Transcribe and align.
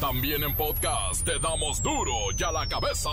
También 0.00 0.44
en 0.44 0.54
podcast 0.54 1.24
te 1.24 1.40
damos 1.40 1.82
duro 1.82 2.12
y 2.36 2.42
a 2.44 2.52
la 2.52 2.68
cabeza. 2.68 3.10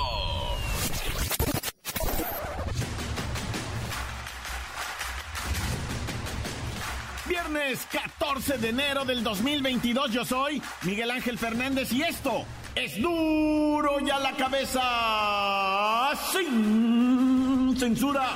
Viernes 7.27 7.87
14 7.91 8.59
de 8.59 8.69
enero 8.69 9.03
del 9.03 9.23
2022 9.23 10.11
yo 10.11 10.25
soy 10.25 10.61
Miguel 10.83 11.09
Ángel 11.09 11.39
Fernández 11.39 11.91
y 11.91 12.03
esto 12.03 12.45
es 12.75 13.01
duro 13.01 13.99
y 13.99 14.11
a 14.11 14.19
la 14.19 14.33
cabeza 14.33 16.11
sin 16.31 17.75
censura. 17.79 18.29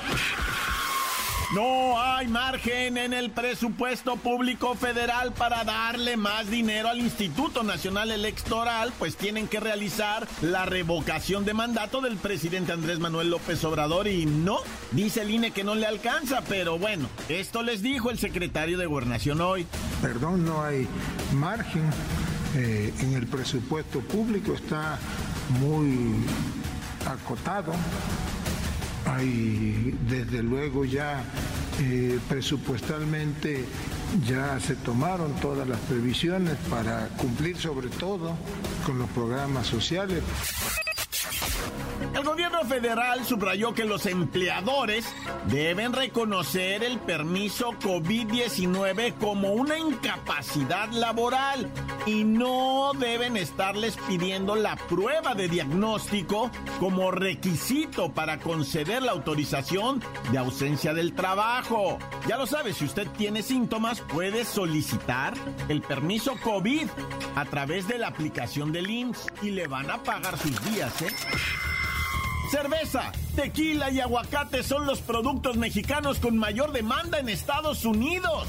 No 1.54 2.00
hay 2.00 2.28
margen 2.28 2.96
en 2.96 3.12
el 3.12 3.32
presupuesto 3.32 4.18
público 4.18 4.76
federal 4.76 5.34
para 5.34 5.64
darle 5.64 6.16
más 6.16 6.48
dinero 6.48 6.90
al 6.90 7.00
Instituto 7.00 7.64
Nacional 7.64 8.12
Electoral, 8.12 8.94
pues 9.00 9.18
tienen 9.18 9.48
que 9.48 9.60
realizar 9.60 10.28
la 10.44 10.68
revocación 10.68 11.46
de 11.46 11.56
mandato 11.56 12.02
del 12.02 12.18
presidente 12.18 12.72
Andrés 12.72 13.00
Manuel 13.00 13.32
López 13.32 13.64
Obrador 13.64 14.08
y 14.08 14.28
no, 14.28 14.60
dice 14.92 15.24
el 15.24 15.32
INE 15.32 15.50
que 15.50 15.64
no 15.64 15.74
le 15.74 15.88
alcanza, 15.88 16.44
pero 16.48 16.78
bueno, 16.78 17.10
esto 17.30 17.64
les 17.64 17.82
dijo 17.82 18.12
el 18.12 18.20
secretario 18.20 18.78
de 18.78 18.86
Gobernación 18.86 19.42
hoy. 19.42 19.66
Perdón, 20.04 20.46
no 20.46 20.64
hay 20.64 20.88
margen 21.34 21.90
eh, 22.56 22.94
en 23.00 23.16
el 23.16 23.26
presupuesto 23.26 24.02
público, 24.02 24.54
está 24.54 25.00
muy 25.60 26.14
acotado 27.08 27.74
hay 29.10 29.96
desde 30.08 30.44
luego 30.44 30.86
ya 30.86 31.24
eh, 31.82 32.20
presupuestalmente 32.28 33.66
ya 34.28 34.60
se 34.60 34.76
tomaron 34.76 35.34
todas 35.36 35.68
las 35.68 35.80
previsiones 35.80 36.56
para 36.70 37.08
cumplir 37.18 37.58
sobre 37.58 37.90
todo 37.90 38.36
con 38.86 38.98
los 39.00 39.10
programas 39.10 39.68
sociales. 39.68 40.24
Federal 42.66 43.26
subrayó 43.26 43.74
que 43.74 43.86
los 43.86 44.06
empleadores 44.06 45.06
deben 45.48 45.94
reconocer 45.94 46.84
el 46.84 47.00
permiso 47.00 47.72
COVID-19 47.74 49.16
como 49.16 49.54
una 49.54 49.78
incapacidad 49.78 50.90
laboral 50.92 51.70
y 52.06 52.24
no 52.24 52.92
deben 52.98 53.38
estarles 53.38 53.98
pidiendo 54.08 54.56
la 54.56 54.76
prueba 54.76 55.36
de 55.36 55.48
diagnóstico 55.48 56.52
como 56.80 57.12
requisito 57.12 58.12
para 58.12 58.40
conceder 58.40 59.04
la 59.04 59.12
autorización 59.12 60.02
de 60.32 60.38
ausencia 60.38 60.94
del 60.94 61.14
trabajo. 61.14 61.98
Ya 62.28 62.38
lo 62.38 62.48
sabe, 62.48 62.74
si 62.74 62.86
usted 62.86 63.08
tiene 63.18 63.44
síntomas, 63.44 64.02
puede 64.02 64.46
solicitar 64.46 65.34
el 65.68 65.82
permiso 65.82 66.36
COVID 66.44 66.88
a 67.36 67.46
través 67.46 67.88
de 67.88 67.98
la 67.98 68.08
aplicación 68.08 68.72
del 68.72 68.90
IMSS 68.90 69.28
y 69.42 69.52
le 69.52 69.68
van 69.68 69.90
a 69.90 70.04
pagar 70.04 70.38
sus 70.38 70.64
días, 70.72 71.02
¿eh? 71.02 71.10
Cerveza, 72.52 73.12
tequila 73.36 73.92
y 73.92 74.00
aguacate 74.00 74.64
son 74.64 74.88
los 74.88 75.02
productos 75.02 75.56
mexicanos 75.58 76.18
con 76.20 76.36
mayor 76.38 76.72
demanda 76.72 77.20
en 77.20 77.30
Estados 77.30 77.86
Unidos. 77.86 78.48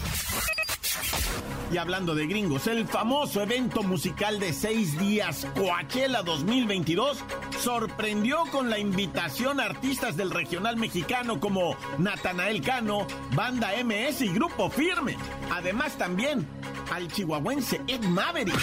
Y 1.71 1.77
hablando 1.77 2.15
de 2.15 2.27
gringos, 2.27 2.67
el 2.67 2.89
famoso 2.89 3.43
evento 3.43 3.83
musical 3.83 4.41
de 4.41 4.53
seis 4.53 4.99
días, 4.99 5.47
Coachella 5.55 6.23
2022, 6.23 7.19
sorprendió 7.61 8.45
con 8.51 8.71
la 8.71 8.79
invitación 8.79 9.61
a 9.61 9.67
artistas 9.67 10.17
del 10.17 10.31
regional 10.31 10.79
mexicano 10.79 11.39
como 11.39 11.77
Natanael 11.99 12.63
Cano, 12.63 13.07
Banda 13.35 13.71
MS 13.85 14.23
y 14.23 14.29
Grupo 14.29 14.71
Firme. 14.71 15.17
Además 15.53 15.99
también 15.99 16.49
al 16.91 17.07
chihuahuense 17.07 17.83
Ed 17.87 18.03
Maverick. 18.03 18.59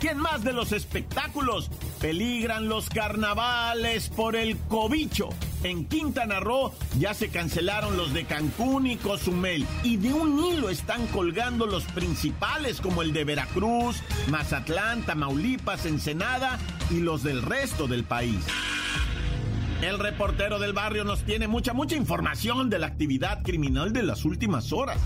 ¿Quién 0.00 0.18
más 0.18 0.44
de 0.44 0.52
los 0.52 0.72
espectáculos? 0.72 1.68
Peligran 2.06 2.68
los 2.68 2.88
carnavales 2.88 4.10
por 4.10 4.36
el 4.36 4.56
cobicho. 4.56 5.28
En 5.64 5.86
Quintana 5.86 6.38
Roo 6.38 6.72
ya 7.00 7.14
se 7.14 7.30
cancelaron 7.30 7.96
los 7.96 8.14
de 8.14 8.24
Cancún 8.26 8.86
y 8.86 8.96
Cozumel 8.96 9.66
y 9.82 9.96
de 9.96 10.12
un 10.12 10.38
hilo 10.38 10.70
están 10.70 11.08
colgando 11.08 11.66
los 11.66 11.82
principales 11.82 12.80
como 12.80 13.02
el 13.02 13.12
de 13.12 13.24
Veracruz, 13.24 14.04
Mazatlán, 14.28 15.02
Tamaulipas, 15.02 15.84
Ensenada 15.84 16.60
y 16.92 17.00
los 17.00 17.24
del 17.24 17.42
resto 17.42 17.88
del 17.88 18.04
país. 18.04 18.38
El 19.82 19.98
reportero 19.98 20.60
del 20.60 20.74
barrio 20.74 21.02
nos 21.02 21.24
tiene 21.24 21.48
mucha, 21.48 21.72
mucha 21.72 21.96
información 21.96 22.70
de 22.70 22.78
la 22.78 22.86
actividad 22.86 23.42
criminal 23.42 23.92
de 23.92 24.04
las 24.04 24.24
últimas 24.24 24.72
horas. 24.72 24.98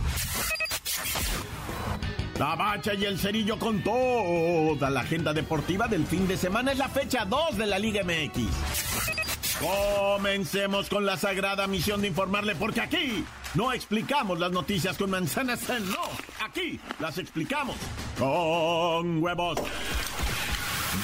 La 2.41 2.57
Bacha 2.57 2.95
y 2.95 3.05
el 3.05 3.19
Cerillo 3.19 3.59
con 3.59 3.83
toda 3.83 4.89
la 4.89 5.01
agenda 5.01 5.35
deportiva 5.35 5.87
del 5.89 6.07
fin 6.07 6.27
de 6.27 6.39
semana 6.39 6.73
es 6.73 6.79
la 6.79 6.89
fecha 6.89 7.27
2 7.27 7.59
de 7.59 7.67
la 7.67 7.79
Liga 7.79 8.01
MX. 8.03 9.59
Comencemos 9.61 10.89
con 10.89 11.05
la 11.05 11.19
sagrada 11.19 11.67
misión 11.67 12.01
de 12.01 12.09
informarle 12.09 12.55
porque 12.55 12.81
aquí 12.81 13.27
no 13.53 13.75
explicamos 13.75 14.41
las 14.41 14.53
noticias 14.53 14.97
con 14.97 15.11
manzanas, 15.11 15.69
no, 15.69 16.01
aquí 16.43 16.81
las 16.99 17.19
explicamos 17.19 17.77
con 18.19 19.23
huevos. 19.23 19.59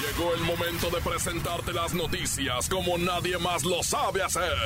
Llegó 0.01 0.33
el 0.33 0.41
momento 0.41 0.89
de 0.89 1.01
presentarte 1.01 1.71
las 1.71 1.93
noticias 1.93 2.67
como 2.67 2.97
nadie 2.97 3.37
más 3.37 3.63
lo 3.63 3.83
sabe 3.83 4.23
hacer. 4.23 4.57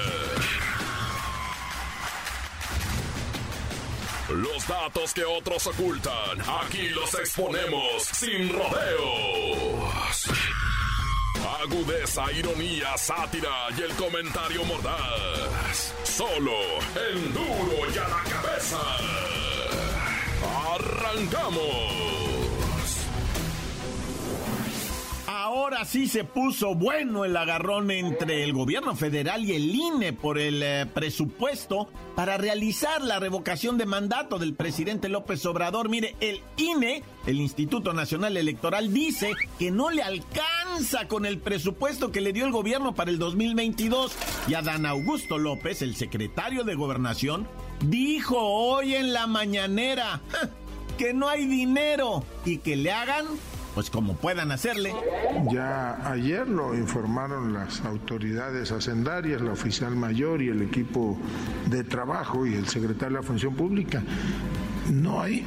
Los 4.36 4.68
datos 4.68 5.14
que 5.14 5.26
otros 5.26 5.68
ocultan, 5.68 6.40
aquí 6.64 6.88
los 6.90 7.14
exponemos 7.16 8.04
sin 8.04 8.50
rodeos. 8.54 10.26
Agudeza, 11.62 12.32
ironía, 12.32 12.98
sátira 12.98 13.68
y 13.78 13.82
el 13.82 13.92
comentario 13.96 14.64
mordaz. 14.64 15.94
Solo 16.04 16.54
el 17.10 17.34
duro 17.34 17.92
y 17.94 17.98
a 17.98 18.08
la 18.08 18.24
cabeza. 18.24 18.80
¡Arrancamos! 20.76 22.31
Ahora 25.62 25.86
sí 25.86 26.08
se 26.08 26.24
puso 26.24 26.74
bueno 26.74 27.24
el 27.24 27.38
agarrón 27.38 27.92
entre 27.92 28.44
el 28.44 28.52
gobierno 28.52 28.96
federal 28.96 29.46
y 29.46 29.54
el 29.54 29.76
INE 29.76 30.12
por 30.12 30.40
el 30.40 30.64
eh, 30.64 30.88
presupuesto 30.92 31.88
para 32.16 32.38
realizar 32.38 33.04
la 33.04 33.20
revocación 33.20 33.78
de 33.78 33.86
mandato 33.86 34.40
del 34.40 34.56
presidente 34.56 35.08
López 35.08 35.46
Obrador. 35.46 35.88
Mire, 35.88 36.16
el 36.20 36.42
INE, 36.58 37.04
el 37.28 37.40
Instituto 37.40 37.94
Nacional 37.94 38.38
Electoral, 38.38 38.92
dice 38.92 39.34
que 39.60 39.70
no 39.70 39.92
le 39.92 40.02
alcanza 40.02 41.08
con 41.08 41.28
el 41.28 41.38
presupuesto 41.38 42.12
que 42.12 42.22
le 42.22 42.34
dio 42.34 42.46
el 42.46 42.52
gobierno 42.52 42.96
para 42.96 43.12
el 43.12 43.20
2022. 43.20 44.16
Y 44.48 44.56
Adán 44.56 44.88
Augusto 44.88 45.38
López, 45.38 45.84
el 45.84 45.96
secretario 45.96 46.64
de 46.64 46.74
Gobernación, 46.74 47.48
dijo 47.86 48.38
hoy 48.40 48.96
en 48.96 49.14
la 49.14 49.28
mañanera 49.28 50.22
que 50.98 51.14
no 51.14 51.30
hay 51.30 51.46
dinero 51.46 52.24
y 52.46 52.58
que 52.58 52.76
le 52.76 52.92
hagan 52.92 53.26
pues 53.74 53.90
como 53.90 54.16
puedan 54.16 54.52
hacerle. 54.52 54.94
Ya 55.52 56.12
ayer 56.12 56.48
lo 56.48 56.76
informaron 56.76 57.54
las 57.54 57.82
autoridades 57.82 58.72
hacendarias, 58.72 59.42
la 59.42 59.52
oficial 59.52 59.96
mayor 59.96 60.42
y 60.42 60.50
el 60.50 60.62
equipo 60.62 61.18
de 61.68 61.84
trabajo 61.84 62.46
y 62.46 62.56
el 62.56 62.68
secretario 62.68 63.18
de 63.18 63.22
la 63.22 63.28
Función 63.28 63.56
Pública. 63.56 64.04
No 64.92 65.22
hay, 65.22 65.46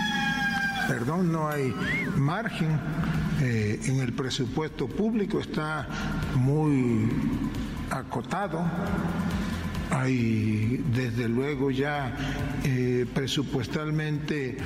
perdón, 0.88 1.32
no 1.32 1.48
hay 1.48 1.74
margen 2.16 2.80
eh, 3.42 3.80
en 3.84 4.00
el 4.00 4.12
presupuesto 4.12 4.88
público, 4.88 5.40
está 5.40 5.86
muy 6.34 7.08
acotado 7.90 8.64
hay 9.90 10.82
desde 10.94 11.28
luego 11.28 11.70
ya 11.70 12.16
eh, 12.64 13.06
presupuestalmente 13.14 14.56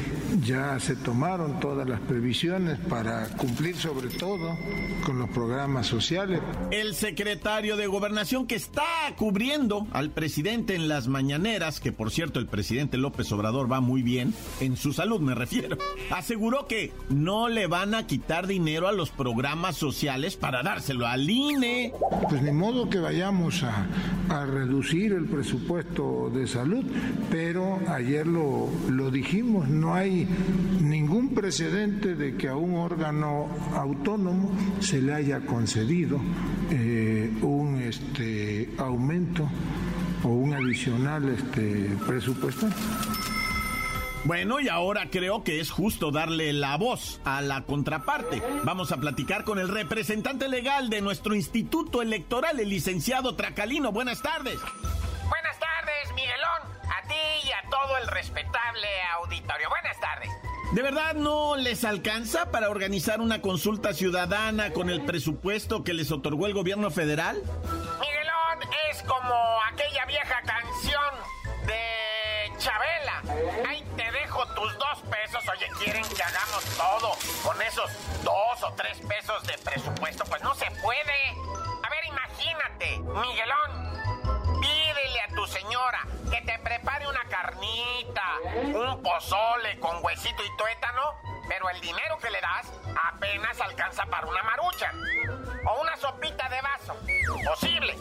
ya 0.45 0.79
se 0.81 0.97
tomaron 0.97 1.61
todas 1.61 1.89
las 1.89 2.01
previsiones 2.01 2.78
para 2.78 3.28
cumplir 3.37 3.77
sobre 3.77 4.09
todo 4.09 4.57
con 5.05 5.19
los 5.19 5.28
programas 5.31 5.87
sociales. 5.87 6.41
El 6.71 6.95
secretario 6.95 7.77
de 7.77 7.87
gobernación 7.87 8.47
que 8.47 8.55
está 8.55 8.83
cubriendo 9.17 9.87
al 9.93 10.11
presidente 10.11 10.75
en 10.75 10.89
las 10.89 11.09
mañaneras, 11.09 11.81
que 11.81 11.93
por 11.93 12.11
cierto 12.11 12.39
el 12.39 12.47
presidente 12.47 12.97
López 12.97 13.31
Obrador 13.33 13.71
va 13.71 13.81
muy 13.81 14.03
bien, 14.03 14.34
en 14.61 14.77
su 14.77 14.93
salud 14.93 15.21
me 15.21 15.34
refiero, 15.34 15.77
aseguró 16.11 16.66
que 16.66 16.93
no 17.09 17.49
le 17.49 17.66
van 17.66 17.95
a 17.95 18.07
quitar 18.07 18.47
dinero 18.47 18.89
a 18.89 18.93
los 18.93 19.11
programas 19.11 19.77
sociales 19.77 20.37
para 20.37 20.63
dárselo 20.63 21.07
al 21.07 21.28
INE. 21.28 21.93
Pues 22.28 22.43
ni 22.43 22.53
modo 22.53 22.89
que 22.89 22.99
vayamos 22.99 23.63
a, 23.63 23.87
a 24.28 24.47
reducir 24.47 25.09
el 25.16 25.27
presupuesto 25.27 26.30
de 26.33 26.47
salud, 26.47 26.84
pero 27.30 27.78
ayer 27.89 28.27
lo, 28.27 28.68
lo 28.89 29.10
dijimos, 29.10 29.68
no 29.68 29.95
hay 29.95 30.27
ningún 30.80 31.34
precedente 31.34 32.15
de 32.15 32.36
que 32.36 32.48
a 32.48 32.57
un 32.57 32.74
órgano 32.74 33.48
autónomo 33.74 34.51
se 34.80 35.01
le 35.01 35.15
haya 35.15 35.41
concedido 35.41 36.21
eh, 36.71 37.30
un 37.42 37.77
este, 37.80 38.71
aumento 38.78 39.48
o 40.22 40.28
un 40.28 40.54
adicional 40.54 41.28
este, 41.28 41.91
presupuestal. 42.06 42.72
Bueno, 44.24 44.60
y 44.60 44.68
ahora 44.68 45.09
creo 45.10 45.42
que 45.45 45.60
es 45.60 45.71
justo 45.71 46.10
darle 46.10 46.53
la 46.53 46.77
voz 46.77 47.21
a 47.24 47.41
la 47.41 47.63
contraparte. 47.63 48.42
Vamos 48.65 48.92
a 48.92 48.98
platicar 48.98 49.45
con 49.45 49.59
el 49.59 49.68
representante 49.68 50.48
legal 50.48 50.91
de 50.91 51.01
nuestro 51.01 51.34
instituto 51.34 52.03
electoral, 52.03 52.60
el 52.60 52.68
licenciado 52.68 53.34
Tracalino. 53.34 53.92
Buenas 53.92 54.21
tardes. 54.22 54.59
Todo 57.91 57.98
el 57.98 58.07
respetable 58.07 58.89
auditorio. 59.15 59.69
Buenas 59.69 59.98
tardes. 59.98 60.31
¿De 60.72 60.83
verdad 60.83 61.15
no 61.15 61.57
les 61.57 61.84
alcanza 61.84 62.53
para 62.53 62.71
organizar 62.71 63.21
una 63.21 63.41
consulta 63.41 63.92
ciudadana 63.92 64.72
con 64.72 64.91
el 64.91 65.04
presupuesto 65.04 65.83
que 65.83 65.92
les 65.92 66.13
otorgó 66.13 66.47
el 66.47 66.54
gobierno 66.54 66.92
federal? 66.92 67.42
Miguelón 68.01 68.72
es 68.91 69.03
como 69.03 69.34
aquella 69.72 70.07
vieja 70.07 70.41
canción 70.42 71.15
de 71.66 72.53
Chabela. 72.59 73.22
Ahí 73.69 73.84
te 73.97 74.13
dejo 74.13 74.47
tus 74.54 74.72
dos 74.78 75.03
pesos. 75.10 75.42
Oye, 75.53 75.66
quieren 75.83 76.04
que 76.15 76.22
hagamos 76.22 76.65
todo 76.77 77.16
con 77.42 77.60
esos 77.60 77.91
dos 78.22 78.63
o 78.63 78.72
tres 78.77 78.98
pesos 78.98 79.42
de 79.48 79.59
presupuesto. 79.65 80.25
Pues 80.27 80.42
no 80.45 80.54
se 80.54 80.71
puede. 80.81 81.31
A 81.83 81.91
ver, 81.91 82.04
imagínate, 82.07 82.98
Miguelón. 83.01 83.79
Carnita, 87.30 88.22
un 88.74 89.03
pozole 89.03 89.78
con 89.78 90.04
huesito 90.04 90.42
y 90.44 90.56
tuétano, 90.59 91.15
pero 91.51 91.69
el 91.69 91.81
dinero 91.81 92.17
que 92.23 92.31
le 92.31 92.41
das 92.41 92.69
apenas 93.13 93.61
alcanza 93.61 94.07
para 94.07 94.25
una 94.25 94.41
marucha 94.45 94.93
o 95.67 95.83
una 95.83 95.97
sopita 95.97 96.49
de 96.49 96.63
vaso. 96.63 96.97
Posible. 97.45 97.97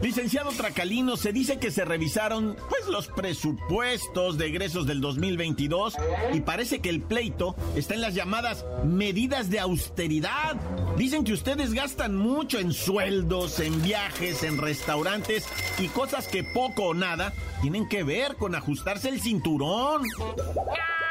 Licenciado 0.00 0.50
Tracalino, 0.52 1.16
se 1.18 1.32
dice 1.32 1.58
que 1.58 1.70
se 1.70 1.84
revisaron 1.84 2.56
pues 2.70 2.86
los 2.86 3.08
presupuestos 3.08 4.38
de 4.38 4.46
egresos 4.46 4.86
del 4.86 5.02
2022 5.02 5.96
y 6.32 6.40
parece 6.40 6.80
que 6.80 6.88
el 6.88 7.02
pleito 7.02 7.54
está 7.76 7.92
en 7.92 8.00
las 8.00 8.14
llamadas 8.14 8.64
medidas 8.84 9.50
de 9.50 9.60
austeridad. 9.60 10.56
Dicen 10.96 11.24
que 11.24 11.34
ustedes 11.34 11.74
gastan 11.74 12.16
mucho 12.16 12.58
en 12.58 12.72
sueldos, 12.72 13.60
en 13.60 13.82
viajes, 13.82 14.42
en 14.44 14.56
restaurantes 14.56 15.46
y 15.78 15.88
cosas 15.88 16.26
que 16.26 16.42
poco 16.42 16.84
o 16.84 16.94
nada 16.94 17.34
tienen 17.60 17.86
que 17.86 18.02
ver 18.02 18.36
con 18.36 18.54
ajustarse 18.54 19.10
el 19.10 19.20
cinturón. 19.20 20.02
No. 20.18 21.03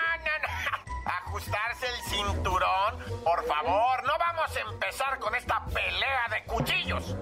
Ajustarse 1.33 1.87
el 1.87 2.01
cinturón. 2.03 2.99
Por 3.23 3.43
favor, 3.47 4.03
no 4.03 4.13
vamos 4.19 4.55
a 4.55 4.59
empezar 4.59 5.17
con 5.17 5.33
esta 5.33 5.65
pelea 5.65 6.27
de 6.29 6.43
cuchillos. 6.43 7.15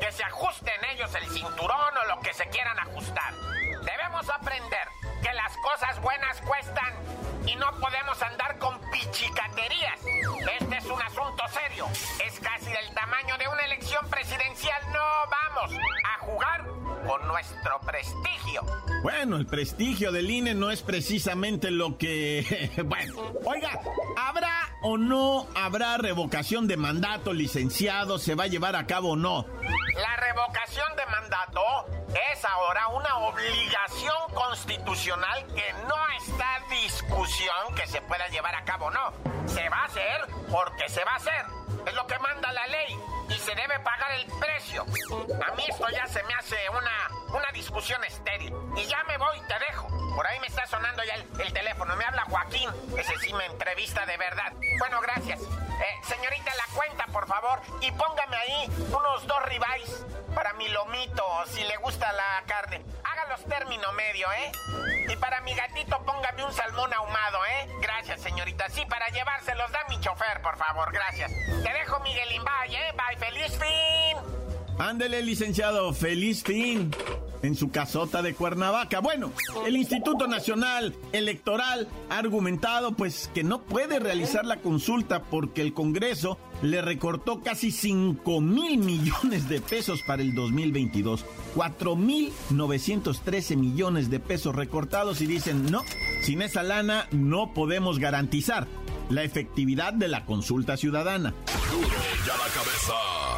Que 0.00 0.10
se 0.10 0.24
ajusten 0.24 0.82
ellos 0.90 1.14
el 1.14 1.28
cinturón 1.28 1.98
o 1.98 2.04
lo 2.06 2.18
que 2.22 2.32
se 2.32 2.48
quieran 2.48 2.78
ajustar. 2.78 3.34
Debemos 3.82 4.26
aprender 4.30 4.88
que 5.22 5.32
las 5.32 5.56
cosas 5.58 6.00
buenas 6.00 6.40
cuestan 6.42 6.94
y 7.46 7.54
no 7.56 7.70
podemos 7.80 8.20
andar 8.22 8.58
con 8.58 8.78
pichicaterías. 8.90 10.00
Este 10.60 10.76
es 10.76 10.84
un 10.84 11.00
asunto 11.00 11.42
serio. 11.48 11.86
Es 12.24 12.38
casi 12.40 12.70
del 12.70 12.94
tamaño 12.94 13.38
de 13.38 13.48
una 13.48 13.62
elección 13.62 14.06
presidencial. 14.10 14.80
No 14.92 15.00
vamos 15.30 15.78
a 16.04 16.24
jugar 16.24 16.66
con 17.06 17.26
nuestro 17.26 17.80
prestigio. 17.80 18.62
Bueno, 19.02 19.36
el 19.36 19.46
prestigio 19.46 20.12
del 20.12 20.30
INE 20.30 20.54
no 20.54 20.70
es 20.70 20.82
precisamente 20.82 21.70
lo 21.70 21.96
que... 21.96 22.70
bueno, 22.84 23.14
oiga, 23.44 23.80
¿habrá 24.16 24.68
o 24.82 24.98
no 24.98 25.46
habrá 25.54 25.96
revocación 25.96 26.66
de 26.66 26.76
mandato, 26.76 27.32
licenciado? 27.32 28.18
¿Se 28.18 28.34
va 28.34 28.44
a 28.44 28.48
llevar 28.48 28.76
a 28.76 28.86
cabo 28.86 29.12
o 29.12 29.16
no? 29.16 29.46
La 29.94 30.16
revocación 30.16 30.96
de 30.96 31.06
mandato 31.06 31.97
es 32.14 32.44
ahora 32.44 32.88
una 32.88 33.16
obligación 33.18 34.16
constitucional 34.34 35.46
que 35.54 35.72
no 35.86 35.96
está 36.18 36.60
discusión 36.70 37.74
que 37.74 37.86
se 37.86 38.00
pueda 38.02 38.26
llevar 38.28 38.54
a 38.54 38.64
cabo 38.64 38.90
no. 38.90 39.12
Se 39.46 39.68
va 39.68 39.78
a 39.78 39.84
hacer 39.84 40.26
porque 40.50 40.88
se 40.88 41.04
va 41.04 41.12
a 41.12 41.16
hacer. 41.16 41.44
Es 41.86 41.94
lo 41.94 42.06
que 42.06 42.18
manda 42.18 42.52
la 42.52 42.66
ley 42.66 42.98
y 43.28 43.34
se 43.34 43.54
debe 43.54 43.78
pagar 43.80 44.12
el 44.12 44.26
precio. 44.38 44.82
A 44.82 45.54
mí 45.54 45.64
esto 45.68 45.86
ya 45.90 46.06
se 46.06 46.22
me 46.24 46.34
hace 46.34 46.56
una, 46.70 47.10
una 47.32 47.50
discusión 47.52 48.02
estéril. 48.04 48.54
Y 48.76 48.84
ya 48.86 49.02
me 49.04 49.16
voy, 49.18 49.40
te 49.48 49.58
dejo. 49.58 49.88
Por 50.14 50.26
ahí 50.26 50.38
me 50.40 50.46
está 50.46 50.66
sonando 50.66 51.02
ya 51.04 51.14
el, 51.14 51.40
el 51.40 51.52
teléfono. 51.52 51.94
Me 51.96 52.04
habla 52.04 52.24
Joaquín. 52.24 52.70
Ese 52.96 53.16
sí 53.18 53.32
me 53.32 53.46
entrevista 53.46 54.04
de 54.06 54.16
verdad. 54.16 54.52
Bueno, 54.78 55.00
gracias. 55.00 55.40
Eh, 55.40 56.00
señorita, 56.02 56.52
la 56.56 56.74
cuenta, 56.74 57.06
por 57.06 57.26
favor. 57.26 57.60
Y 57.80 57.90
póngame 57.92 58.36
ahí 58.36 58.66
unos 58.90 59.26
dos 59.26 59.42
ribeyes 59.44 60.04
para 60.34 60.52
mi 60.54 60.68
lomito, 60.68 61.24
si 61.46 61.62
le 61.64 61.76
gusta 61.78 62.12
la 62.12 62.42
carne. 62.46 62.82
Hágalos 63.04 63.44
término 63.44 63.92
medio, 63.92 64.30
¿eh? 64.32 64.52
Y 65.08 65.16
para 65.16 65.40
mi 65.40 65.54
gatito, 65.54 66.02
póngame 66.04 66.44
un 66.44 66.52
salmón 66.52 66.92
ahumado, 66.92 67.44
¿eh? 67.46 67.68
Gracias, 67.80 68.20
señorita. 68.20 68.68
Sí, 68.70 68.84
para 68.86 69.08
llevárselos 69.08 69.70
da 69.72 69.84
mi 69.88 70.00
chofer, 70.00 70.42
por 70.42 70.56
favor. 70.56 70.92
Gracias. 70.92 71.30
Te 71.30 71.72
dejo, 71.72 72.00
Miguelín. 72.00 72.42
Bye, 72.44 72.76
¿eh? 72.76 72.92
Bye. 72.92 73.16
¡Feliz 73.18 73.58
fin! 73.58 74.47
Ándele, 74.78 75.22
licenciado, 75.22 75.92
feliz 75.92 76.44
fin 76.44 76.90
en 77.42 77.54
su 77.56 77.70
casota 77.70 78.22
de 78.22 78.34
Cuernavaca. 78.34 79.00
Bueno, 79.00 79.32
el 79.66 79.76
Instituto 79.76 80.28
Nacional 80.28 80.94
Electoral 81.12 81.88
ha 82.10 82.18
argumentado 82.18 82.92
pues 82.92 83.28
que 83.34 83.42
no 83.42 83.62
puede 83.62 83.98
realizar 83.98 84.44
la 84.44 84.58
consulta 84.58 85.22
porque 85.24 85.62
el 85.62 85.74
Congreso 85.74 86.38
le 86.62 86.80
recortó 86.80 87.40
casi 87.40 87.70
5 87.70 88.40
mil 88.40 88.78
millones 88.78 89.48
de 89.48 89.60
pesos 89.60 90.02
para 90.06 90.22
el 90.22 90.34
2022. 90.34 91.24
4 91.54 91.96
mil 91.96 92.32
913 92.50 93.56
millones 93.56 94.10
de 94.10 94.20
pesos 94.20 94.54
recortados 94.54 95.20
y 95.20 95.26
dicen 95.26 95.70
no, 95.70 95.82
sin 96.22 96.40
esa 96.42 96.62
lana 96.62 97.08
no 97.10 97.52
podemos 97.52 97.98
garantizar 97.98 98.68
la 99.10 99.24
efectividad 99.24 99.92
de 99.92 100.08
la 100.08 100.24
consulta 100.24 100.76
ciudadana. 100.76 101.34
La 102.26 102.54
cabeza. 102.54 103.37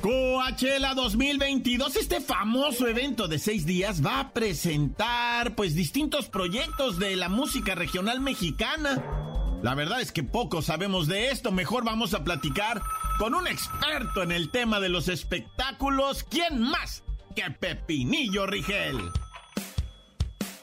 Coachella 0.00 0.94
2022, 0.94 1.96
este 1.96 2.22
famoso 2.22 2.86
evento 2.86 3.28
de 3.28 3.38
seis 3.38 3.66
días 3.66 4.04
va 4.04 4.20
a 4.20 4.32
presentar 4.32 5.54
pues 5.54 5.74
distintos 5.74 6.26
proyectos 6.26 6.98
de 6.98 7.16
la 7.16 7.28
música 7.28 7.74
regional 7.74 8.20
mexicana. 8.20 9.02
La 9.62 9.74
verdad 9.74 10.00
es 10.00 10.10
que 10.10 10.22
poco 10.22 10.62
sabemos 10.62 11.06
de 11.06 11.28
esto, 11.28 11.52
mejor 11.52 11.84
vamos 11.84 12.14
a 12.14 12.24
platicar 12.24 12.80
con 13.18 13.34
un 13.34 13.46
experto 13.46 14.22
en 14.22 14.32
el 14.32 14.50
tema 14.50 14.80
de 14.80 14.88
los 14.88 15.08
espectáculos. 15.08 16.24
¿Quién 16.24 16.62
más 16.62 17.02
que 17.36 17.50
Pepinillo 17.50 18.46
Rigel? 18.46 18.96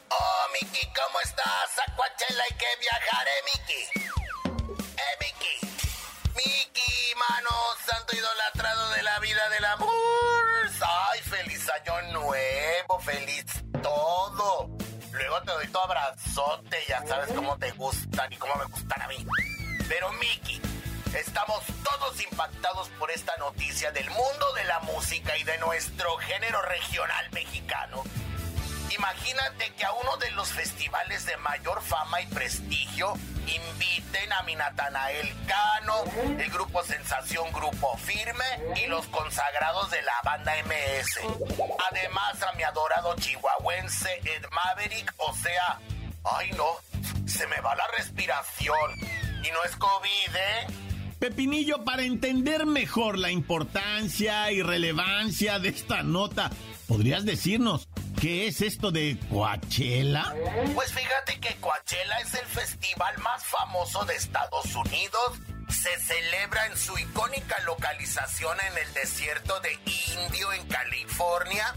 Oh, 0.09 0.45
Miki, 0.53 0.83
¿cómo 0.87 1.19
estás? 1.23 1.77
A 1.87 1.95
Coachella 1.95 2.41
hay 2.49 2.57
que 2.57 2.65
viajar, 2.81 3.27
¿eh, 3.27 3.43
Miki? 3.45 4.06
Idolatrado 8.17 8.89
de 8.91 9.03
la 9.03 9.19
vida 9.19 9.49
del 9.49 9.65
amor. 9.65 9.91
Ay, 10.81 11.21
feliz 11.21 11.69
año 11.69 12.13
nuevo, 12.13 12.99
feliz 12.99 13.45
todo. 13.83 14.69
Luego 15.11 15.41
te 15.41 15.51
doy 15.51 15.67
tu 15.67 15.77
abrazote, 15.77 16.77
ya 16.87 17.05
sabes 17.05 17.31
cómo 17.33 17.57
te 17.57 17.71
gustan 17.71 18.31
y 18.33 18.37
cómo 18.37 18.55
me 18.55 18.65
gustan 18.65 19.01
a 19.01 19.07
mí. 19.07 19.25
Pero 19.87 20.11
Miki, 20.13 20.59
estamos 21.15 21.63
todos 21.83 22.19
impactados 22.21 22.89
por 22.99 23.11
esta 23.11 23.35
noticia 23.37 23.91
del 23.91 24.09
mundo 24.09 24.53
de 24.55 24.63
la 24.65 24.79
música 24.79 25.37
y 25.37 25.43
de 25.43 25.57
nuestro 25.59 26.17
género 26.17 26.61
regional 26.63 27.29
mexicano. 27.31 28.03
Imagínate 28.95 29.73
que 29.73 29.85
a 29.85 29.91
uno 29.93 30.17
de 30.17 30.31
los 30.31 30.49
festivales 30.49 31.25
de 31.25 31.37
mayor 31.37 31.83
fama 31.83 32.21
y 32.21 32.25
prestigio 32.27 33.13
inviten 33.47 34.31
a 34.33 34.43
mi 34.43 34.55
Natanael 34.55 35.27
Cano, 35.45 36.03
el 36.39 36.49
grupo 36.49 36.83
Sensación 36.83 37.51
Grupo 37.51 37.97
Firme 37.97 38.45
y 38.83 38.87
los 38.87 39.05
consagrados 39.07 39.89
de 39.91 40.01
la 40.01 40.13
banda 40.23 40.53
MS. 40.65 41.19
Además 41.91 42.41
a 42.43 42.53
mi 42.55 42.63
adorado 42.63 43.15
chihuahuense 43.15 44.21
Ed 44.23 44.45
Maverick, 44.51 45.13
o 45.17 45.33
sea, 45.35 45.79
ay 46.23 46.51
no, 46.51 46.65
se 47.25 47.47
me 47.47 47.59
va 47.61 47.75
la 47.75 47.87
respiración. 47.97 48.91
Y 49.43 49.51
no 49.51 49.63
es 49.63 49.75
COVID, 49.75 50.35
¿eh? 50.35 50.67
Pepinillo, 51.19 51.83
para 51.83 52.03
entender 52.03 52.65
mejor 52.65 53.17
la 53.17 53.31
importancia 53.31 54.51
y 54.51 54.61
relevancia 54.61 55.57
de 55.57 55.69
esta 55.69 56.03
nota, 56.03 56.51
¿podrías 56.87 57.25
decirnos 57.25 57.87
qué 58.19 58.47
es 58.47 58.61
esto 58.61 58.91
de 58.91 59.17
Coachella? 59.29 60.33
Pues 60.73 60.91
fíjate 60.91 61.39
que 61.39 61.55
Coachella 61.57 62.19
es 62.19 62.33
el 62.33 62.45
festival 62.45 63.17
más 63.19 63.45
famoso 63.45 64.03
de 64.05 64.15
Estados 64.15 64.75
Unidos. 64.75 65.39
Se 65.69 65.99
celebra 65.99 66.65
en 66.65 66.77
su 66.77 66.97
icónica 66.97 67.59
localización 67.65 68.57
en 68.71 68.77
el 68.85 68.93
desierto 68.93 69.59
de 69.59 69.73
Indio, 70.25 70.51
en 70.53 70.67
California. 70.67 71.75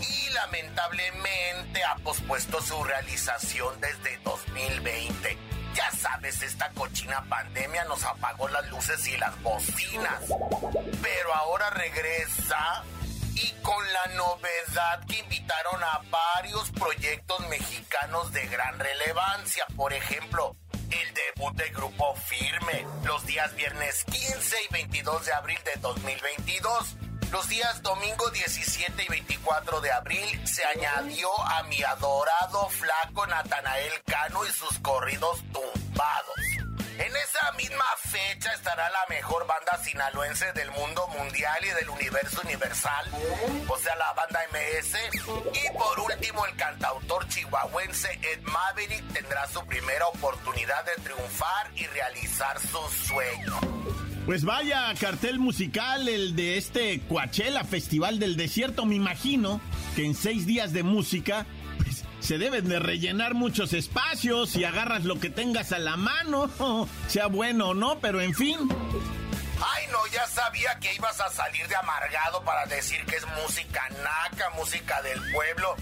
Y 0.00 0.32
lamentablemente 0.32 1.84
ha 1.84 1.96
pospuesto 1.96 2.62
su 2.62 2.82
realización 2.84 3.80
desde 3.80 4.18
2020. 4.24 5.36
Ya 5.74 5.90
sabes, 5.92 6.42
esta 6.42 6.70
cochina 6.70 7.24
pandemia 7.28 7.84
nos 7.84 8.04
apagó 8.04 8.48
las 8.48 8.68
luces 8.70 9.06
y 9.08 9.16
las 9.16 9.40
bocinas. 9.42 10.24
Pero 11.02 11.34
ahora 11.34 11.70
regresa 11.70 12.84
y 13.42 13.52
con 13.62 13.92
la 13.92 14.14
novedad 14.14 15.06
que 15.06 15.18
invitaron 15.18 15.82
a 15.82 16.00
varios 16.10 16.70
proyectos 16.70 17.40
mexicanos 17.48 18.32
de 18.32 18.46
gran 18.46 18.78
relevancia. 18.78 19.66
Por 19.76 19.92
ejemplo, 19.92 20.56
el 20.90 21.14
debut 21.14 21.54
del 21.56 21.72
grupo 21.72 22.14
Firme 22.16 22.86
los 23.04 23.24
días 23.26 23.54
viernes 23.54 24.04
15 24.04 24.56
y 24.68 24.72
22 24.72 25.26
de 25.26 25.32
abril 25.32 25.58
de 25.64 25.80
2022. 25.80 26.96
Los 27.30 27.48
días 27.48 27.80
domingo 27.82 28.28
17 28.30 29.04
y 29.04 29.08
24 29.08 29.80
de 29.80 29.92
abril 29.92 30.48
se 30.48 30.64
añadió 30.64 31.28
a 31.46 31.62
mi 31.64 31.80
adorado 31.82 32.68
flaco 32.70 33.26
Natanael 33.26 33.92
Cano 34.04 34.44
y 34.44 34.50
sus 34.50 34.78
corridos 34.80 35.38
tumbados. 35.52 36.39
En 37.00 37.16
esa 37.16 37.52
misma 37.56 37.84
fecha 37.96 38.52
estará 38.52 38.90
la 38.90 39.06
mejor 39.08 39.46
banda 39.46 39.82
sinaloense 39.82 40.52
del 40.52 40.70
mundo 40.72 41.08
mundial 41.08 41.58
y 41.64 41.74
del 41.74 41.88
universo 41.88 42.42
universal, 42.44 43.06
o 43.66 43.78
sea, 43.78 43.96
la 43.96 44.12
banda 44.12 44.40
MS. 44.52 44.98
Y 45.54 45.78
por 45.78 45.98
último, 45.98 46.44
el 46.44 46.54
cantautor 46.56 47.26
chihuahuense 47.28 48.10
Ed 48.20 48.42
Maverick 48.42 49.12
tendrá 49.14 49.48
su 49.48 49.64
primera 49.64 50.08
oportunidad 50.08 50.84
de 50.84 51.02
triunfar 51.02 51.70
y 51.74 51.86
realizar 51.86 52.60
su 52.60 53.06
sueño. 53.06 53.58
Pues 54.26 54.44
vaya 54.44 54.92
cartel 55.00 55.38
musical 55.38 56.06
el 56.06 56.36
de 56.36 56.58
este 56.58 57.00
Coachella 57.08 57.64
Festival 57.64 58.18
del 58.18 58.36
Desierto. 58.36 58.84
Me 58.84 58.96
imagino 58.96 59.62
que 59.96 60.04
en 60.04 60.14
seis 60.14 60.46
días 60.46 60.74
de 60.74 60.82
música 60.82 61.46
se 62.20 62.38
deben 62.38 62.68
de 62.68 62.78
rellenar 62.78 63.34
muchos 63.34 63.72
espacios 63.72 64.56
y 64.56 64.64
agarras 64.64 65.04
lo 65.04 65.18
que 65.18 65.30
tengas 65.30 65.72
a 65.72 65.78
la 65.78 65.96
mano, 65.96 66.50
sea 67.08 67.26
bueno 67.26 67.70
o 67.70 67.74
no, 67.74 67.98
pero 68.00 68.20
en 68.20 68.34
fin. 68.34 68.58
Ay, 69.62 69.84
no, 69.92 69.98
ya 70.12 70.26
sabía 70.26 70.78
que 70.80 70.94
ibas 70.94 71.20
a 71.20 71.28
salir 71.28 71.66
de 71.68 71.76
amargado 71.76 72.42
para 72.44 72.64
decir 72.66 73.04
que 73.04 73.16
es 73.16 73.26
música 73.42 73.88
naca, 74.02 74.50
música 74.56 75.02
del 75.02 75.20
pueblo. 75.32 75.76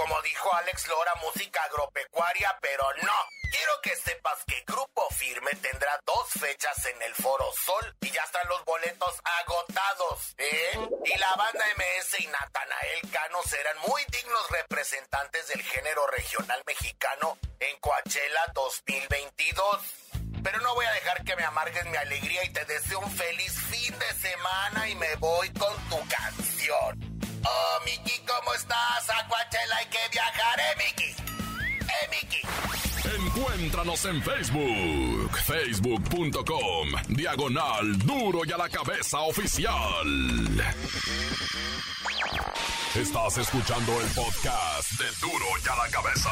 Como 0.00 0.22
dijo 0.22 0.50
Alex 0.54 0.88
Lora, 0.88 1.14
música 1.16 1.62
agropecuaria, 1.64 2.56
pero 2.62 2.84
no. 3.02 3.12
Quiero 3.50 3.72
que 3.82 3.94
sepas 3.96 4.42
que 4.46 4.64
Grupo 4.66 5.06
Firme 5.10 5.50
tendrá 5.56 6.00
dos 6.06 6.26
fechas 6.40 6.86
en 6.86 7.02
el 7.02 7.14
Foro 7.16 7.52
Sol 7.52 7.94
y 8.00 8.10
ya 8.10 8.22
están 8.22 8.48
los 8.48 8.64
boletos 8.64 9.20
agotados, 9.42 10.34
¿eh? 10.38 10.88
Y 11.04 11.18
la 11.18 11.34
banda 11.34 11.66
MS 11.76 12.18
y 12.18 12.26
Natanael 12.28 13.10
Cano 13.12 13.42
serán 13.42 13.76
muy 13.86 14.02
dignos 14.10 14.48
representantes 14.48 15.48
del 15.48 15.62
género 15.64 16.06
regional 16.06 16.62
mexicano 16.66 17.36
en 17.58 17.78
Coachella 17.80 18.46
2022. 18.54 19.82
Pero 20.42 20.60
no 20.60 20.74
voy 20.74 20.86
a 20.86 20.92
dejar 20.92 21.22
que 21.24 21.36
me 21.36 21.44
amargues 21.44 21.84
mi 21.84 21.98
alegría 21.98 22.42
y 22.44 22.48
te 22.54 22.64
deseo 22.64 23.00
un 23.00 23.10
feliz 23.14 23.52
fin 23.70 23.98
de 23.98 24.14
semana 24.14 24.88
y 24.88 24.94
me 24.94 25.14
voy 25.16 25.52
con 25.52 25.76
tu 25.90 25.98
canción. 26.08 27.09
Oh, 27.44 27.78
Miki, 27.84 28.18
¿cómo 28.26 28.54
estás? 28.54 29.10
A 29.10 29.26
Coachella 29.28 29.76
hay 29.78 29.86
que 29.86 29.98
viajar, 30.12 30.60
¿eh, 30.60 30.76
Miki? 30.78 31.10
¿Eh, 31.80 32.08
Miki? 32.10 32.40
Encuéntranos 33.26 34.04
en 34.04 34.22
Facebook, 34.22 35.38
facebook.com, 35.46 36.88
diagonal 37.08 37.98
duro 37.98 38.40
y 38.44 38.52
a 38.52 38.56
la 38.58 38.68
cabeza 38.68 39.20
oficial. 39.20 40.74
Estás 42.94 43.38
escuchando 43.38 44.00
el 44.00 44.06
podcast 44.08 44.92
de 44.98 45.06
duro 45.20 45.46
y 45.64 45.68
a 45.68 45.76
la 45.76 45.90
cabeza. 45.90 46.30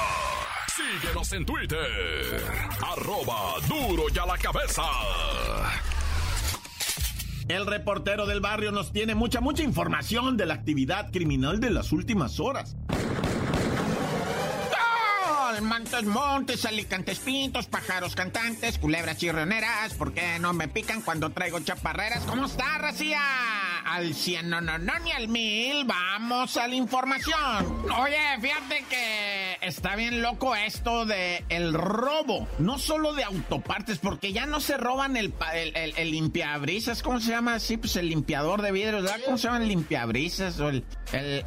Síguenos 0.77 1.33
en 1.33 1.47
Twitter, 1.47 2.43
arroba 2.83 3.55
duro 3.67 4.05
y 4.15 4.19
a 4.19 4.27
la 4.27 4.39
cabeza. 4.39 4.83
El 7.49 7.67
reportero 7.67 8.27
del 8.27 8.41
barrio 8.41 8.73
nos 8.73 8.93
tiene 8.93 9.15
mucha, 9.15 9.41
mucha 9.41 9.63
información 9.63 10.37
de 10.37 10.45
la 10.45 10.55
actividad 10.55 11.11
criminal 11.11 11.61
de 11.61 11.71
las 11.71 11.93
últimas 11.93 12.41
horas. 12.41 12.77
Montes, 15.63 16.05
montes, 16.05 16.65
alicantes 16.67 17.19
pintos, 17.19 17.67
pájaros 17.67 18.15
cantantes, 18.15 18.79
culebras 18.79 19.17
chirrioneras, 19.17 19.95
¿por 19.95 20.13
qué 20.13 20.39
no 20.39 20.53
me 20.53 20.69
pican 20.69 21.01
cuando 21.01 21.31
traigo 21.31 21.59
chaparreras? 21.59 22.23
¿Cómo 22.25 22.47
está, 22.47 22.79
Racía? 22.79 23.21
Al 23.91 24.15
cien, 24.15 24.51
no, 24.51 24.61
no, 24.61 24.77
no, 24.79 24.99
ni 24.99 25.13
al 25.13 25.29
mil, 25.29 25.85
vamos 25.87 26.59
a 26.59 26.69
la 26.69 26.75
información. 26.75 27.87
Oye, 27.99 28.19
fíjate 28.39 28.85
que 28.89 29.57
está 29.63 29.97
bien 29.97 30.21
loco 30.21 30.55
esto 30.55 31.07
de 31.07 31.43
el 31.49 31.73
robo, 31.73 32.47
no 32.59 32.79
solo 32.79 33.15
de 33.15 33.25
autopartes, 33.25 33.99
porque 33.99 34.35
ya 34.35 34.45
no 34.45 34.61
se 34.61 34.77
roban 34.77 35.17
el, 35.17 35.33
el, 35.55 36.11
limpiabrisas, 36.11 37.03
¿cómo 37.03 37.19
se 37.19 37.31
llama? 37.31 37.59
Sí, 37.61 37.79
pues 37.79 37.97
el 37.97 38.11
limpiador 38.11 38.61
de 38.61 38.73
vidrios, 38.73 39.05
¿verdad? 39.05 39.21
¿Cómo 39.25 39.39
se 39.39 39.45
llama 39.45 39.63
el 39.63 39.69
limpiabrisas? 39.69 40.61
O 40.61 40.69
el, 40.69 40.85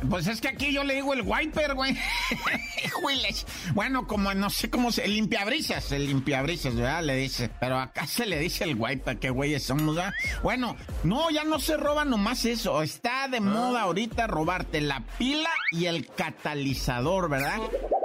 pues 0.10 0.26
es 0.26 0.42
que 0.42 0.48
aquí 0.48 0.74
yo 0.74 0.84
le 0.84 0.96
digo 0.96 1.14
el 1.14 1.22
wiper, 1.22 1.76
güey. 1.76 1.96
bueno, 3.74 4.08
como 4.08 4.34
no 4.34 4.50
sé 4.50 4.70
cómo 4.70 4.92
se. 4.92 5.06
El 5.06 5.14
limpiabrisas, 5.16 5.92
el 5.92 6.08
limpiabrisas, 6.08 6.76
¿verdad? 6.76 7.04
Le 7.04 7.16
dice. 7.16 7.50
Pero 7.60 7.80
acá 7.80 8.08
se 8.08 8.26
le 8.26 8.40
dice 8.40 8.64
el 8.64 8.76
wiper, 8.76 9.20
qué 9.20 9.30
güeyes 9.30 9.64
somos, 9.64 9.96
¿verdad? 9.96 10.14
Bueno, 10.44 10.76
no, 11.04 11.30
ya 11.30 11.44
no 11.44 11.60
se 11.60 11.78
roba 11.78 12.06
nomás 12.06 12.31
eso. 12.32 12.82
Está 12.82 13.28
de 13.28 13.42
moda 13.42 13.82
ahorita 13.82 14.26
robarte 14.26 14.80
la 14.80 15.04
pila 15.18 15.50
y 15.72 15.86
el 15.86 16.08
catalizador, 16.08 17.30
¿verdad? 17.30 17.60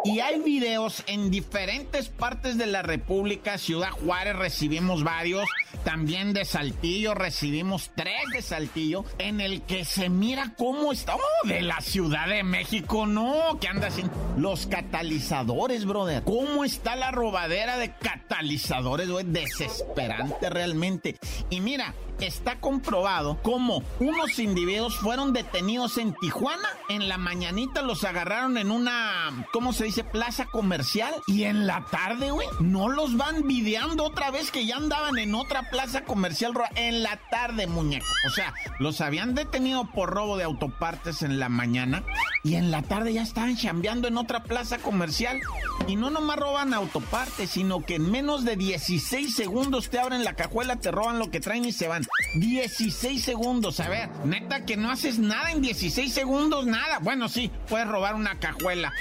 Y 0.04 0.20
hay 0.20 0.40
videos 0.40 1.02
en 1.06 1.30
diferentes 1.30 2.08
partes 2.08 2.58
de 2.58 2.66
la 2.66 2.82
República. 2.82 3.58
Ciudad 3.58 3.90
Juárez 3.90 4.36
recibimos 4.36 5.02
varios. 5.02 5.48
También 5.84 6.32
de 6.32 6.44
Saltillo 6.44 7.14
recibimos 7.14 7.90
tres 7.94 8.20
de 8.32 8.42
Saltillo. 8.42 9.04
En 9.18 9.40
el 9.40 9.62
que 9.62 9.84
se 9.84 10.08
mira 10.08 10.54
cómo 10.56 10.92
está. 10.92 11.16
Oh, 11.16 11.48
de 11.48 11.62
la 11.62 11.80
Ciudad 11.80 12.28
de 12.28 12.42
México, 12.42 13.06
no. 13.06 13.58
Que 13.60 13.68
anda 13.68 13.90
sin 13.90 14.10
los 14.36 14.66
catalizadores, 14.66 15.84
brother. 15.86 16.22
¿Cómo 16.22 16.64
está 16.64 16.94
la 16.94 17.10
robadera 17.10 17.78
de 17.78 17.92
catalizadores, 17.94 19.08
güey? 19.08 19.24
Desesperante 19.24 20.50
realmente. 20.50 21.16
Y 21.50 21.60
mira, 21.60 21.94
está 22.20 22.60
comprobado 22.60 23.38
cómo 23.42 23.82
unos 24.00 24.38
individuos 24.38 24.96
fueron 24.96 25.32
detenidos 25.32 25.98
en 25.98 26.14
Tijuana. 26.14 26.68
En 26.88 27.08
la 27.08 27.18
mañanita 27.18 27.82
los 27.82 28.04
agarraron 28.04 28.56
en 28.58 28.70
una, 28.70 29.46
¿cómo 29.52 29.72
se 29.72 29.84
dice? 29.84 30.04
Plaza 30.04 30.46
comercial. 30.46 31.14
Y 31.26 31.44
en 31.44 31.66
la 31.66 31.84
tarde, 31.90 32.30
güey, 32.30 32.46
no 32.60 32.88
los 32.88 33.16
van 33.16 33.46
videando 33.46 34.04
otra 34.04 34.30
vez 34.30 34.50
que 34.50 34.66
ya 34.66 34.76
andaban 34.76 35.18
en 35.18 35.34
otra 35.34 35.68
plaza 35.70 36.04
comercial. 36.04 36.52
En 36.74 37.02
la 37.02 37.18
tarde, 37.30 37.66
muñeco. 37.66 38.06
O 38.26 38.30
sea, 38.30 38.54
los 38.78 39.00
habían 39.00 39.34
detenido 39.34 39.90
por 39.92 40.10
robo 40.10 40.36
de 40.36 40.44
autopartes 40.44 41.22
en 41.22 41.38
la 41.38 41.48
mañana. 41.48 42.04
Y 42.44 42.54
en 42.54 42.70
la 42.70 42.82
tarde 42.82 43.12
ya 43.12 43.22
estaban 43.22 43.56
chambeando 43.56 44.08
en 44.08 44.16
otra 44.16 44.44
plaza 44.44 44.78
comercial. 44.78 45.40
Y 45.86 45.96
no 45.96 46.10
nomás 46.10 46.36
roban 46.36 46.74
autopartes, 46.74 47.50
sino 47.50 47.84
que 47.84 47.96
en 47.96 48.10
menos 48.10 48.44
de 48.44 48.56
16 48.56 49.34
segundos 49.34 49.90
te 49.90 49.98
abren 49.98 50.24
la 50.24 50.34
cajuela, 50.34 50.76
te 50.76 50.90
roban 50.90 51.18
lo 51.18 51.30
que 51.30 51.40
traen 51.40 51.64
y 51.64 51.72
se 51.72 51.88
van. 51.88 52.05
16 52.34 53.24
segundos, 53.24 53.80
a 53.80 53.88
ver, 53.88 54.08
neta 54.24 54.64
que 54.64 54.76
no 54.76 54.90
haces 54.90 55.18
nada 55.18 55.50
en 55.50 55.62
16 55.62 56.12
segundos, 56.12 56.66
nada. 56.66 56.98
Bueno, 57.00 57.28
sí, 57.28 57.50
puedes 57.68 57.88
robar 57.88 58.14
una 58.14 58.38
cajuela. 58.38 58.92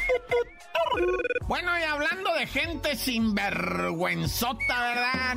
Bueno, 1.47 1.77
y 1.77 1.83
hablando 1.83 2.33
de 2.33 2.47
gente 2.47 2.95
sinvergüenzota, 2.95 4.81
¿verdad? 4.81 5.35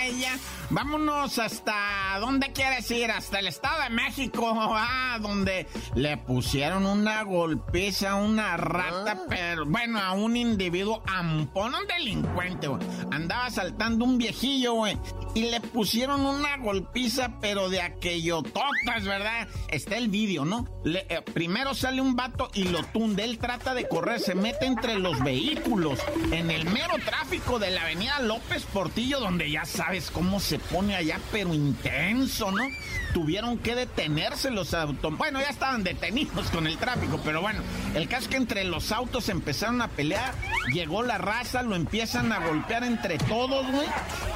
Naya. 0.00 0.38
Vámonos 0.70 1.38
hasta 1.38 2.00
¿dónde 2.20 2.52
quieres 2.52 2.90
ir? 2.90 3.10
Hasta 3.10 3.40
el 3.40 3.48
Estado 3.48 3.82
de 3.82 3.90
México, 3.90 4.52
ah, 4.56 5.18
donde 5.20 5.66
le 5.94 6.16
pusieron 6.16 6.86
una 6.86 7.22
golpiza 7.24 8.12
a 8.12 8.14
una 8.14 8.56
rata, 8.56 9.22
pero 9.28 9.66
bueno, 9.66 9.98
a 10.00 10.12
un 10.12 10.36
individuo 10.36 11.02
ampón, 11.06 11.74
un 11.74 11.86
delincuente, 11.86 12.68
güey. 12.68 12.80
Andaba 13.10 13.50
saltando 13.50 14.04
un 14.04 14.16
viejillo, 14.16 14.74
güey, 14.74 14.96
y 15.34 15.50
le 15.50 15.60
pusieron 15.60 16.24
una 16.24 16.56
golpiza, 16.58 17.40
pero 17.40 17.68
de 17.68 17.82
aquello 17.82 18.42
totas, 18.42 19.04
¿verdad? 19.04 19.48
Está 19.68 19.96
el 19.96 20.08
vídeo, 20.08 20.44
¿no? 20.44 20.68
Le, 20.84 21.06
eh, 21.08 21.22
primero 21.34 21.74
sale 21.74 22.00
un 22.00 22.14
vato 22.14 22.48
y 22.54 22.64
lo 22.64 22.84
tunde, 22.84 23.24
él 23.24 23.38
trata 23.38 23.74
de 23.74 23.88
correr, 23.88 24.20
se 24.20 24.34
mete 24.34 24.66
entre 24.66 24.98
los 24.98 25.22
vehículos, 25.22 25.98
en 26.30 26.50
el 26.50 26.64
mero 26.66 26.94
tráfico 27.04 27.58
de 27.58 27.72
la 27.72 27.82
avenida 27.82 28.20
López 28.20 28.64
Portillo, 28.66 29.18
donde 29.18 29.50
ya 29.50 29.64
sabes 29.64 29.99
cómo 30.10 30.40
se 30.40 30.58
pone 30.58 30.94
allá, 30.94 31.18
pero 31.32 31.52
intenso, 31.52 32.50
¿no? 32.52 32.64
Tuvieron 33.12 33.58
que 33.58 33.74
detenerse 33.74 34.50
los 34.50 34.72
autos. 34.72 35.18
Bueno, 35.18 35.40
ya 35.40 35.48
estaban 35.48 35.82
detenidos 35.82 36.48
con 36.50 36.66
el 36.66 36.78
tráfico, 36.78 37.20
pero 37.24 37.40
bueno, 37.40 37.60
el 37.94 38.08
caso 38.08 38.22
es 38.22 38.28
que 38.28 38.36
entre 38.36 38.64
los 38.64 38.92
autos 38.92 39.28
empezaron 39.28 39.82
a 39.82 39.88
pelear, 39.88 40.32
llegó 40.72 41.02
la 41.02 41.18
raza, 41.18 41.62
lo 41.62 41.74
empiezan 41.74 42.32
a 42.32 42.46
golpear 42.46 42.84
entre 42.84 43.18
todos, 43.18 43.66
güey, 43.70 43.88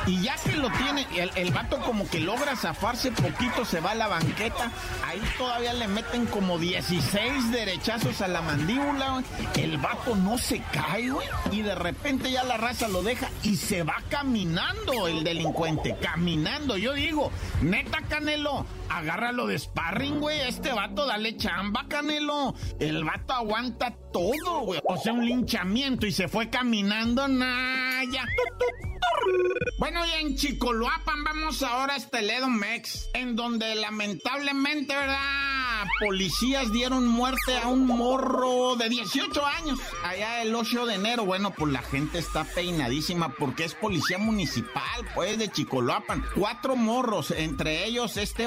y 0.07 0.23
ya 0.23 0.35
que 0.37 0.57
lo 0.57 0.71
tiene, 0.71 1.07
el, 1.17 1.31
el 1.37 1.53
vato 1.53 1.79
como 1.81 2.09
que 2.09 2.19
logra 2.19 2.57
zafarse 2.57 3.13
poquito, 3.13 3.65
se 3.65 3.81
va 3.81 3.93
a 3.93 3.95
la 3.95 4.09
banqueta, 4.09 4.73
ahí 5.07 5.23
todavía 5.39 5.73
le 5.73 5.87
meten 5.87 6.27
como 6.27 6.59
16 6.59 7.53
derechazos 7.53 8.21
a 8.21 8.29
la 8.29 8.43
mandíbula, 8.43 9.13
güey. 9.13 9.25
El 9.63 9.79
vato 9.79 10.17
no 10.17 10.37
se 10.37 10.61
cae, 10.73 11.11
güey, 11.11 11.29
y 11.53 11.63
de 11.63 11.77
repente 11.77 12.31
ya 12.33 12.43
la 12.43 12.57
raza 12.57 12.89
lo 12.89 13.03
deja 13.03 13.31
y 13.45 13.57
se 13.57 13.85
va 13.85 14.03
caminando 14.09 15.07
el 15.07 15.23
delincuente 15.23 15.44
caminando. 16.01 16.77
Yo 16.77 16.95
digo, 16.95 17.31
neta, 17.63 18.01
Canelo, 18.09 18.67
agárralo 18.89 19.47
de 19.47 19.59
sparring, 19.59 20.21
güey. 20.21 20.41
Este 20.41 20.73
vato, 20.73 21.07
dale 21.07 21.37
chamba, 21.37 21.87
Canelo. 21.89 22.55
El 22.79 23.05
vato 23.05 23.33
aguanta 23.33 23.97
todo, 24.13 24.61
güey. 24.61 24.81
O 24.85 24.97
sea, 24.97 25.13
un 25.13 25.27
linchamiento 25.27 26.07
y 26.07 26.13
se 26.13 26.29
fue 26.29 26.51
caminando, 26.51 27.27
naya. 27.29 28.27
Bueno, 29.79 30.01
y 30.07 30.11
en 30.23 30.37
Chicoloapan 30.37 31.25
vamos 31.25 31.63
ahora 31.63 31.95
a 31.95 31.97
este 31.97 32.23
Ledo 32.23 32.49
Mex, 32.49 33.09
en 33.15 33.37
donde 33.37 33.75
lamentablemente, 33.75 34.95
¿verdad? 34.95 35.85
Policías 36.01 36.73
dieron 36.73 37.07
muerte 37.07 37.59
a 37.63 37.69
un 37.69 37.87
morro 37.87 38.77
de 38.77 38.89
18 38.89 39.47
años 39.47 39.79
allá 40.05 40.43
el 40.43 40.55
8 40.55 40.87
de 40.87 40.95
enero. 40.95 41.25
Bueno, 41.25 41.53
pues 41.53 41.73
la 41.73 41.83
gente 41.83 42.19
está 42.19 42.45
peinadísima 42.45 43.35
porque 43.35 43.65
es 43.65 43.75
policía 43.75 44.19
municipal, 44.19 45.07
pues, 45.15 45.39
de 45.39 45.51
Chicoloapan. 45.51 46.25
Cuatro 46.35 46.77
morros, 46.77 47.31
entre 47.31 47.85
ellos 47.85 48.17
este 48.17 48.47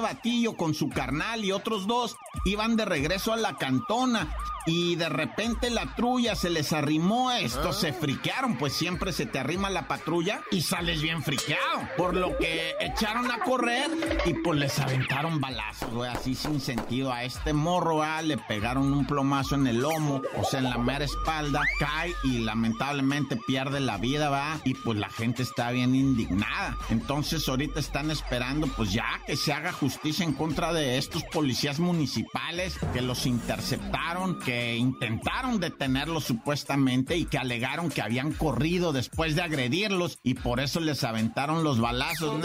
con 0.55 0.73
su 0.73 0.89
carnal 0.89 1.43
y 1.43 1.51
otros 1.51 1.87
dos, 1.87 2.15
iban 2.45 2.75
de 2.75 2.85
regreso 2.85 3.33
a 3.33 3.37
la 3.37 3.57
cantona 3.57 4.29
y 4.67 4.95
de 4.97 5.07
repente 5.07 5.69
la 5.69 5.95
trulla 5.95 6.35
se 6.35 6.49
les 6.49 6.73
arrimó. 6.73 7.31
Estos 7.31 7.79
se 7.79 7.93
friquearon, 7.93 8.57
pues 8.57 8.73
siempre 8.73 9.13
se 9.13 9.25
te 9.25 9.39
arrima 9.39 9.69
la 9.69 9.87
patrulla 9.87 10.41
y 10.51 10.61
sales 10.61 11.01
bien 11.01 11.23
friqueado. 11.23 11.87
Por 11.95 12.13
lo 12.15 12.37
que 12.37 12.75
echaron 12.81 13.31
a 13.31 13.39
correr 13.39 13.89
y 14.25 14.33
pues 14.33 14.59
les 14.59 14.77
aventaron 14.79 15.39
balazos, 15.39 15.89
güey, 15.91 16.11
así 16.11 16.35
sin 16.35 16.59
sentido. 16.59 17.13
A 17.13 17.23
este 17.23 17.53
morro, 17.53 18.03
ah, 18.03 18.21
le 18.21 18.37
pegaron 18.37 18.91
un 18.91 19.07
plomazo 19.07 19.55
en 19.55 19.67
el 19.67 19.79
lomo, 19.79 20.21
o 20.35 20.43
sea, 20.43 20.59
en 20.59 20.69
la 20.69 20.77
mera 20.77 21.05
espalda, 21.05 21.63
cae 21.79 22.13
y 22.25 22.39
lamentablemente 22.39 23.37
pierde 23.47 23.79
la 23.79 23.97
vida, 23.97 24.29
va. 24.29 24.59
Y 24.65 24.73
pues 24.73 24.97
la 24.97 25.09
gente 25.09 25.43
está 25.43 25.71
bien 25.71 25.95
indignada. 25.95 26.77
Entonces 26.89 27.47
ahorita 27.47 27.79
están 27.79 28.11
esperando, 28.11 28.67
pues 28.67 28.91
ya 28.91 29.21
que 29.25 29.37
se 29.37 29.53
haga 29.53 29.71
justicia 29.71 30.25
en 30.25 30.33
contra 30.33 30.73
de 30.73 30.97
estos 30.97 31.23
policías 31.23 31.79
municipales 31.79 32.77
que 32.91 33.01
los 33.01 33.25
interceptaron, 33.25 34.39
que 34.39 34.56
intentaron 34.77 35.59
detenerlos 35.59 36.25
supuestamente 36.25 37.17
y 37.17 37.25
que 37.25 37.37
alegaron 37.37 37.89
que 37.89 38.01
habían 38.01 38.31
corrido 38.31 38.93
después 38.93 39.35
de 39.35 39.41
agredirlos 39.41 40.19
y 40.23 40.35
por 40.35 40.59
eso 40.59 40.79
les 40.79 41.03
aventaron 41.03 41.63
los 41.63 41.79
balazos. 41.79 42.41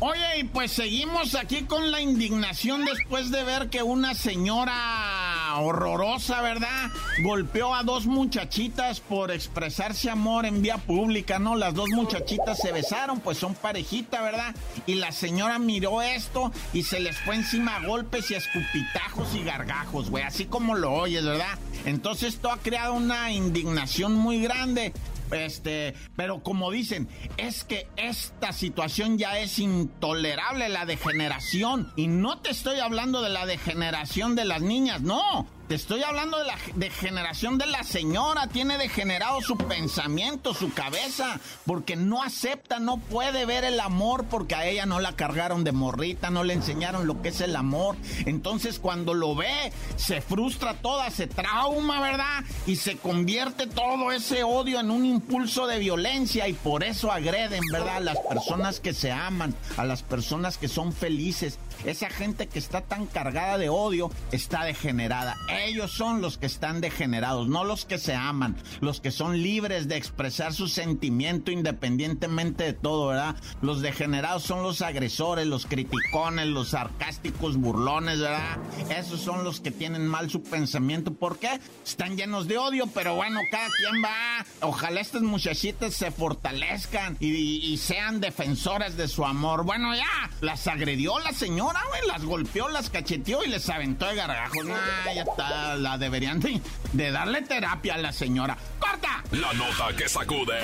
Oye, 0.00 0.38
y 0.40 0.44
pues 0.44 0.72
seguimos 0.72 1.34
aquí 1.34 1.62
con 1.62 1.90
la 1.90 2.00
indignación 2.00 2.84
después 2.84 3.30
de 3.30 3.44
ver 3.44 3.70
que 3.70 3.82
una 3.82 4.14
señora 4.14 5.13
horrorosa, 5.60 6.40
¿verdad? 6.42 6.90
Golpeó 7.22 7.74
a 7.74 7.82
dos 7.82 8.06
muchachitas 8.06 9.00
por 9.00 9.30
expresarse 9.30 10.10
amor 10.10 10.46
en 10.46 10.62
vía 10.62 10.78
pública, 10.78 11.38
¿no? 11.38 11.56
Las 11.56 11.74
dos 11.74 11.88
muchachitas 11.90 12.58
se 12.58 12.72
besaron, 12.72 13.20
pues 13.20 13.38
son 13.38 13.54
parejita, 13.54 14.22
¿verdad? 14.22 14.54
Y 14.86 14.94
la 14.94 15.12
señora 15.12 15.58
miró 15.58 16.02
esto 16.02 16.52
y 16.72 16.82
se 16.82 17.00
les 17.00 17.16
fue 17.18 17.36
encima 17.36 17.76
a 17.76 17.86
golpes 17.86 18.30
y 18.30 18.34
escupitajos 18.34 19.34
y 19.34 19.44
gargajos, 19.44 20.10
güey, 20.10 20.24
así 20.24 20.46
como 20.46 20.74
lo 20.74 20.92
oyes, 20.92 21.24
¿verdad? 21.24 21.58
Entonces 21.84 22.34
esto 22.34 22.50
ha 22.50 22.58
creado 22.58 22.94
una 22.94 23.30
indignación 23.30 24.14
muy 24.14 24.40
grande. 24.40 24.92
Este, 25.30 25.94
pero 26.16 26.42
como 26.42 26.70
dicen, 26.70 27.08
es 27.36 27.64
que 27.64 27.88
esta 27.96 28.52
situación 28.52 29.18
ya 29.18 29.38
es 29.38 29.58
intolerable, 29.58 30.68
la 30.68 30.86
degeneración. 30.86 31.92
Y 31.96 32.06
no 32.06 32.38
te 32.38 32.50
estoy 32.50 32.78
hablando 32.80 33.22
de 33.22 33.30
la 33.30 33.46
degeneración 33.46 34.36
de 34.36 34.44
las 34.44 34.62
niñas, 34.62 35.00
no. 35.00 35.46
Te 35.68 35.76
estoy 35.76 36.02
hablando 36.02 36.38
de 36.38 36.44
la 36.44 36.58
degeneración 36.74 37.56
de 37.56 37.64
la 37.64 37.84
señora. 37.84 38.48
Tiene 38.48 38.76
degenerado 38.76 39.40
su 39.40 39.56
pensamiento, 39.56 40.52
su 40.52 40.74
cabeza, 40.74 41.40
porque 41.64 41.96
no 41.96 42.22
acepta, 42.22 42.80
no 42.80 42.98
puede 42.98 43.46
ver 43.46 43.64
el 43.64 43.80
amor, 43.80 44.26
porque 44.26 44.54
a 44.54 44.66
ella 44.66 44.84
no 44.84 45.00
la 45.00 45.16
cargaron 45.16 45.64
de 45.64 45.72
morrita, 45.72 46.28
no 46.28 46.44
le 46.44 46.52
enseñaron 46.52 47.06
lo 47.06 47.22
que 47.22 47.30
es 47.30 47.40
el 47.40 47.56
amor. 47.56 47.96
Entonces 48.26 48.78
cuando 48.78 49.14
lo 49.14 49.34
ve, 49.34 49.72
se 49.96 50.20
frustra 50.20 50.74
toda, 50.74 51.08
se 51.10 51.28
trauma, 51.28 51.98
¿verdad? 51.98 52.44
Y 52.66 52.76
se 52.76 52.98
convierte 52.98 53.66
todo 53.66 54.12
ese 54.12 54.44
odio 54.44 54.80
en 54.80 54.90
un 54.90 55.06
impulso 55.06 55.66
de 55.66 55.78
violencia 55.78 56.46
y 56.46 56.52
por 56.52 56.84
eso 56.84 57.10
agreden, 57.10 57.62
¿verdad? 57.72 57.96
A 57.96 58.00
las 58.00 58.18
personas 58.18 58.80
que 58.80 58.92
se 58.92 59.12
aman, 59.12 59.54
a 59.78 59.84
las 59.84 60.02
personas 60.02 60.58
que 60.58 60.68
son 60.68 60.92
felices. 60.92 61.58
Esa 61.86 62.10
gente 62.10 62.48
que 62.48 62.58
está 62.58 62.82
tan 62.82 63.06
cargada 63.06 63.56
de 63.56 63.70
odio 63.70 64.10
está 64.30 64.64
degenerada. 64.64 65.36
Ellos 65.54 65.92
son 65.92 66.20
los 66.20 66.38
que 66.38 66.46
están 66.46 66.80
degenerados, 66.80 67.48
no 67.48 67.64
los 67.64 67.84
que 67.84 67.98
se 67.98 68.14
aman, 68.14 68.56
los 68.80 69.00
que 69.00 69.10
son 69.10 69.42
libres 69.42 69.88
de 69.88 69.96
expresar 69.96 70.52
su 70.52 70.68
sentimiento 70.68 71.50
independientemente 71.50 72.64
de 72.64 72.72
todo, 72.72 73.08
¿verdad? 73.08 73.36
Los 73.62 73.80
degenerados 73.80 74.42
son 74.42 74.62
los 74.62 74.82
agresores, 74.82 75.46
los 75.46 75.66
criticones, 75.66 76.46
los 76.46 76.68
sarcásticos 76.68 77.56
burlones, 77.56 78.20
¿verdad? 78.20 78.58
Esos 78.90 79.20
son 79.20 79.44
los 79.44 79.60
que 79.60 79.70
tienen 79.70 80.06
mal 80.06 80.30
su 80.30 80.42
pensamiento. 80.42 81.14
¿Por 81.14 81.38
qué? 81.38 81.60
Están 81.84 82.16
llenos 82.16 82.48
de 82.48 82.58
odio, 82.58 82.86
pero 82.88 83.14
bueno, 83.14 83.40
cada 83.50 83.68
quien 83.68 84.02
va. 84.02 84.44
Ojalá 84.60 85.00
estas 85.00 85.22
muchachitas 85.22 85.94
se 85.94 86.10
fortalezcan 86.10 87.16
y, 87.20 87.76
sean 87.78 88.20
defensoras 88.20 88.96
de 88.96 89.08
su 89.08 89.24
amor. 89.24 89.64
Bueno, 89.64 89.94
ya, 89.94 90.30
las 90.40 90.66
agredió 90.66 91.18
la 91.18 91.32
señora 91.32 91.80
las 92.06 92.24
golpeó, 92.24 92.68
las 92.68 92.90
cacheteó 92.90 93.44
y 93.44 93.48
les 93.48 93.68
aventó 93.68 94.06
de 94.06 94.14
gargajos. 94.16 94.66
Ah, 94.70 95.12
ya 95.14 95.22
está, 95.22 95.43
la 95.76 95.98
deberían 95.98 96.40
de, 96.40 96.60
de 96.92 97.10
darle 97.10 97.42
terapia 97.42 97.94
a 97.94 97.98
la 97.98 98.12
señora. 98.12 98.56
¡Corta! 98.78 99.22
La 99.32 99.52
nota 99.52 99.94
que 99.96 100.08
sacude. 100.08 100.58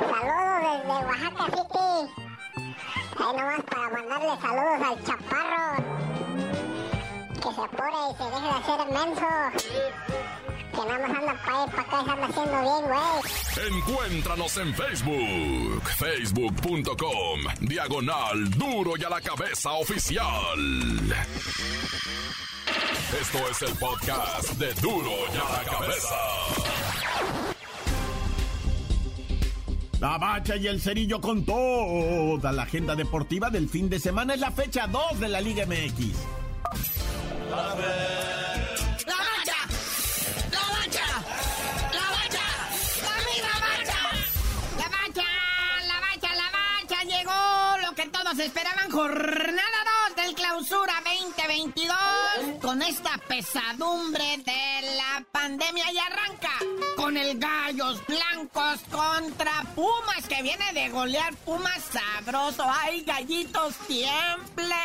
Saludos 0.00 0.60
desde 0.72 0.94
Oaxaca 1.04 1.44
City. 1.44 1.92
Ahí 3.18 3.36
nomás 3.36 3.62
para 3.64 3.90
mandarle 3.90 4.40
saludos 4.40 4.80
al 4.88 4.96
chaparro. 5.04 5.84
Que 7.34 7.50
se 7.52 7.60
apure 7.60 8.00
y 8.10 8.14
se 8.16 8.24
deje 8.24 8.48
de 8.48 8.54
hacer 8.56 8.80
menso. 8.94 9.28
Que 10.82 10.88
nada 10.88 11.06
más 11.06 11.16
anda 11.18 11.34
para 11.44 11.64
ir 11.64 11.70
para 11.70 11.82
acá 11.82 12.04
y 12.04 12.10
anda 12.10 12.26
haciendo 12.26 12.60
bien, 12.60 12.82
güey. 12.88 13.78
Encuéntranos 13.78 14.56
en 14.56 14.74
Facebook. 14.74 15.82
Facebook.com. 15.98 17.40
Diagonal 17.60 18.50
Duro 18.50 18.94
y 18.98 19.04
a 19.04 19.10
la 19.10 19.20
Cabeza 19.20 19.72
Oficial. 19.72 21.14
Esto 23.20 23.38
es 23.48 23.62
el 23.62 23.78
podcast 23.78 24.50
de 24.54 24.74
Duro 24.74 25.10
y 25.32 25.36
a 25.36 25.62
la 25.62 25.70
Cabeza. 25.70 26.16
La 30.00 30.18
bacha 30.18 30.56
y 30.56 30.66
el 30.66 30.80
cerillo 30.80 31.20
con 31.20 31.44
toda 31.44 32.50
la 32.50 32.64
agenda 32.64 32.96
deportiva 32.96 33.50
del 33.50 33.68
fin 33.68 33.88
de 33.88 34.00
semana 34.00 34.34
es 34.34 34.40
la 34.40 34.50
fecha 34.50 34.88
2 34.88 35.20
de 35.20 35.28
la 35.28 35.40
Liga 35.40 35.64
MX. 35.64 36.16
Esperaban 48.38 48.90
jornada 48.90 49.78
2 50.08 50.16
del 50.16 50.34
clausura 50.34 50.94
2022 51.04 52.60
con 52.62 52.80
esta 52.80 53.18
pesadumbre 53.28 54.38
de 54.38 54.96
la 54.96 55.24
pandemia 55.30 55.84
y 55.92 55.98
arranca 55.98 56.50
con 56.96 57.16
el 57.16 57.38
Gallos 57.38 58.00
Blancos 58.06 58.80
contra 58.90 59.62
Pumas 59.74 60.26
que 60.28 60.42
viene 60.42 60.72
de 60.72 60.88
golear 60.88 61.34
Pumas 61.44 61.82
sabroso. 61.92 62.64
¡Ay, 62.66 63.02
gallitos, 63.02 63.76
tiemblen! 63.86 64.76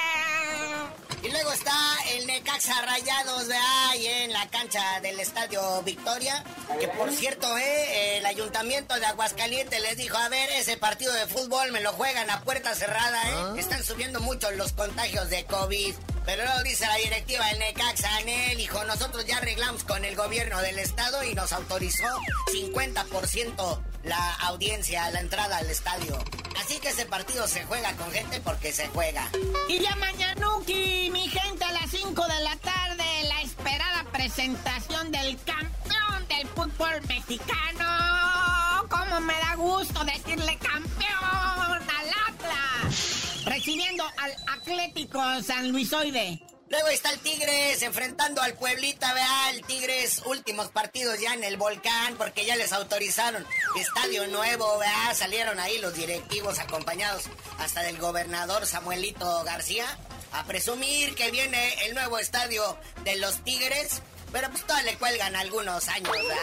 Y 1.23 1.29
luego 1.29 1.51
está 1.51 1.73
el 2.11 2.27
Necaxa 2.27 2.81
Rayados 2.81 3.47
de 3.47 3.55
ahí 3.55 4.05
en 4.05 4.33
la 4.33 4.47
cancha 4.49 5.01
del 5.01 5.19
Estadio 5.19 5.81
Victoria. 5.83 6.43
Que 6.79 6.87
por 6.87 7.11
cierto, 7.11 7.57
eh, 7.57 8.19
el 8.19 8.25
ayuntamiento 8.25 8.95
de 8.95 9.05
Aguascalientes 9.05 9.81
les 9.81 9.97
dijo, 9.97 10.17
a 10.17 10.29
ver, 10.29 10.49
ese 10.51 10.77
partido 10.77 11.11
de 11.13 11.25
fútbol 11.25 11.71
me 11.71 11.81
lo 11.81 11.91
juegan 11.93 12.29
a 12.29 12.41
puerta 12.41 12.75
cerrada, 12.75 13.29
¿eh? 13.29 13.33
¿Ah? 13.35 13.55
Están 13.57 13.83
subiendo 13.83 14.19
mucho 14.21 14.51
los 14.51 14.73
contagios 14.73 15.29
de 15.29 15.45
COVID. 15.45 15.95
Pero 16.25 16.43
luego 16.43 16.61
dice 16.63 16.85
la 16.85 16.95
directiva 16.95 17.45
del 17.47 17.59
Necaxa, 17.59 18.17
Anel, 18.17 18.59
hijo, 18.59 18.83
nosotros 18.83 19.25
ya 19.25 19.37
arreglamos 19.37 19.85
con 19.85 20.03
el 20.03 20.15
gobierno 20.15 20.59
del 20.61 20.77
estado 20.77 21.23
y 21.23 21.33
nos 21.33 21.53
autorizó 21.53 22.07
50% 22.53 23.79
la 24.03 24.33
audiencia, 24.35 25.09
la 25.11 25.21
entrada 25.21 25.57
al 25.57 25.69
estadio. 25.69 26.19
Así 26.59 26.79
que 26.79 26.89
ese 26.89 27.05
partido 27.05 27.47
se 27.47 27.63
juega 27.65 27.93
con 27.93 28.11
gente 28.11 28.39
porque 28.41 28.71
se 28.71 28.87
juega. 28.87 29.29
Y 29.67 29.79
ya 29.79 29.95
mañanuki, 29.95 31.09
mi 31.11 31.27
gente, 31.27 31.63
a 31.63 31.71
las 31.71 31.89
5 31.89 32.27
de 32.27 32.41
la 32.41 32.55
tarde, 32.57 33.03
la 33.27 33.41
esperada 33.41 34.03
presentación 34.11 35.11
del 35.11 35.37
campeón 35.43 36.27
del 36.27 36.47
fútbol 36.49 37.01
mexicano. 37.07 38.87
¿Cómo 38.89 39.19
me 39.21 39.33
da 39.33 39.55
gusto 39.55 40.03
decirle 40.03 40.57
campeón 40.57 41.81
al 41.89 42.33
Atlas? 42.33 43.43
Recibiendo 43.45 44.03
al 44.17 44.35
Atlético 44.59 45.21
San 45.43 45.71
Luisoide. 45.71 46.41
Luego 46.69 46.89
está 46.89 47.11
el 47.11 47.19
Tigres 47.19 47.81
enfrentando 47.81 48.41
al 48.41 48.53
Pueblita, 48.55 49.13
vea, 49.13 49.51
el 49.51 49.63
Tigres 49.63 50.21
últimos 50.25 50.67
partidos 50.69 51.17
ya 51.19 51.33
en 51.33 51.45
el 51.45 51.55
volcán 51.55 52.15
porque 52.17 52.45
ya 52.45 52.57
les 52.57 52.73
autorizaron 52.73 53.45
estadio 53.79 54.27
nuevo, 54.27 54.77
vea, 54.77 55.13
salieron 55.13 55.59
ahí 55.59 55.77
los 55.77 55.93
directivos 55.93 56.59
acompañados 56.59 57.23
hasta 57.59 57.83
del 57.83 57.97
gobernador 57.97 58.65
Samuelito 58.65 59.43
García 59.45 59.85
a 60.33 60.43
presumir 60.43 61.15
que 61.15 61.31
viene 61.31 61.85
el 61.85 61.93
nuevo 61.95 62.19
estadio 62.19 62.77
de 63.05 63.15
los 63.15 63.41
Tigres, 63.45 64.01
pero 64.33 64.49
pues 64.49 64.63
todavía 64.63 64.91
le 64.91 64.97
cuelgan 64.97 65.37
algunos 65.37 65.87
años, 65.87 66.11
¿verdad? 66.11 66.35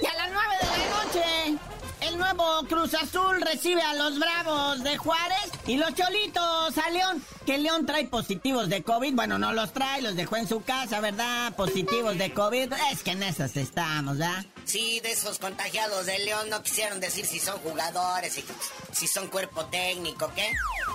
Y 0.00 0.06
a 0.06 0.14
las 0.14 0.30
nueve 0.30 0.54
de 0.60 0.66
la 0.66 1.04
noche 1.04 1.58
el 2.12 2.18
nuevo 2.18 2.66
Cruz 2.68 2.94
Azul 2.94 3.40
recibe 3.40 3.80
a 3.82 3.94
los 3.94 4.18
Bravos 4.18 4.82
de 4.82 4.96
Juárez 4.98 5.50
y 5.66 5.76
los 5.76 5.94
Cholitos 5.94 6.76
a 6.78 6.90
León. 6.90 7.24
Que 7.46 7.58
León 7.58 7.86
trae 7.86 8.06
positivos 8.06 8.68
de 8.68 8.82
COVID. 8.82 9.14
Bueno, 9.14 9.38
no 9.38 9.52
los 9.52 9.72
trae, 9.72 10.02
los 10.02 10.14
dejó 10.14 10.36
en 10.36 10.46
su 10.46 10.62
casa, 10.62 11.00
¿verdad? 11.00 11.54
Positivos 11.56 12.18
de 12.18 12.32
COVID. 12.32 12.72
Es 12.92 13.02
que 13.02 13.12
en 13.12 13.22
esas 13.22 13.56
estamos, 13.56 14.18
¿verdad? 14.18 14.44
Sí, 14.64 15.00
de 15.00 15.12
esos 15.12 15.38
contagiados 15.38 16.06
de 16.06 16.18
León 16.20 16.50
no 16.50 16.62
quisieron 16.62 17.00
decir 17.00 17.24
si 17.24 17.38
son 17.38 17.58
jugadores, 17.60 18.38
si 18.92 19.06
son 19.06 19.28
cuerpo 19.28 19.64
técnico, 19.66 20.30
¿qué? 20.34 20.50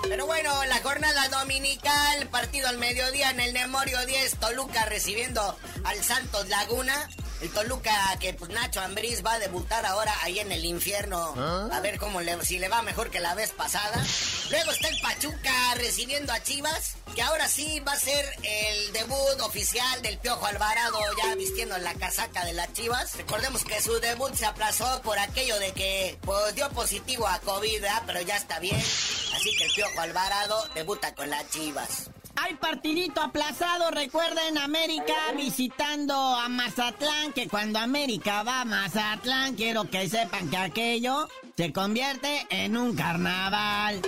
Pero 0.07 0.25
bueno, 0.25 0.51
la 0.65 0.81
jornada 0.81 1.27
dominical, 1.29 2.27
partido 2.29 2.67
al 2.67 2.77
mediodía 2.77 3.31
en 3.31 3.39
el 3.39 3.53
Memorio 3.53 4.05
10, 4.05 4.37
Toluca 4.39 4.85
recibiendo 4.85 5.57
al 5.83 6.03
Santos 6.03 6.47
Laguna. 6.49 7.09
El 7.41 7.51
Toluca, 7.51 8.17
que 8.19 8.33
pues 8.33 8.49
Nacho 8.49 8.81
Ambriz 8.81 9.23
va 9.23 9.33
a 9.33 9.39
debutar 9.39 9.85
ahora 9.85 10.13
ahí 10.23 10.39
en 10.39 10.51
el 10.51 10.65
infierno. 10.65 11.33
¿Ah? 11.37 11.69
A 11.71 11.79
ver 11.81 11.99
cómo 11.99 12.21
le, 12.21 12.43
si 12.43 12.57
le 12.57 12.67
va 12.67 12.81
mejor 12.81 13.11
que 13.11 13.19
la 13.19 13.35
vez 13.35 13.51
pasada. 13.51 14.03
Luego 14.49 14.71
está 14.71 14.87
el 14.87 14.99
Pachuca 15.01 15.75
recibiendo 15.75 16.33
a 16.33 16.41
Chivas, 16.41 16.95
que 17.15 17.21
ahora 17.21 17.47
sí 17.47 17.79
va 17.81 17.91
a 17.91 17.99
ser 17.99 18.25
el 18.41 18.93
debut 18.93 19.41
oficial 19.41 20.01
del 20.01 20.17
Piojo 20.17 20.45
Alvarado, 20.45 20.97
ya 21.21 21.35
vistiendo 21.35 21.77
la 21.77 21.93
casaca 21.93 22.43
de 22.45 22.53
las 22.53 22.73
Chivas. 22.73 23.15
Recordemos 23.15 23.63
que 23.63 23.81
su 23.81 23.99
debut 23.99 24.33
se 24.33 24.45
aplazó 24.45 25.01
por 25.03 25.19
aquello 25.19 25.59
de 25.59 25.73
que 25.73 26.17
pues, 26.21 26.55
dio 26.55 26.69
positivo 26.69 27.27
a 27.27 27.39
COVID, 27.39 27.83
pero 28.05 28.21
ya 28.21 28.37
está 28.37 28.59
bien. 28.59 28.77
Así 28.77 29.55
que 29.57 29.65
el 29.65 29.73
Piojo 29.73 30.01
Alvarado 30.01 30.67
debuta 30.73 31.13
con 31.13 31.29
las 31.29 31.47
Chivas. 31.49 32.09
Hay 32.39 32.53
partidito 32.55 33.19
aplazado, 33.19 33.89
recuerden, 33.89 34.59
América 34.59 35.13
visitando 35.35 36.13
a 36.13 36.47
Mazatlán, 36.47 37.33
que 37.33 37.47
cuando 37.47 37.79
América 37.79 38.43
va 38.43 38.61
a 38.61 38.65
Mazatlán, 38.65 39.55
quiero 39.55 39.89
que 39.89 40.07
sepan 40.07 40.47
que 40.49 40.57
aquello 40.57 41.27
se 41.55 41.73
convierte 41.73 42.45
en 42.51 42.77
un 42.77 42.95
carnaval. 42.95 44.01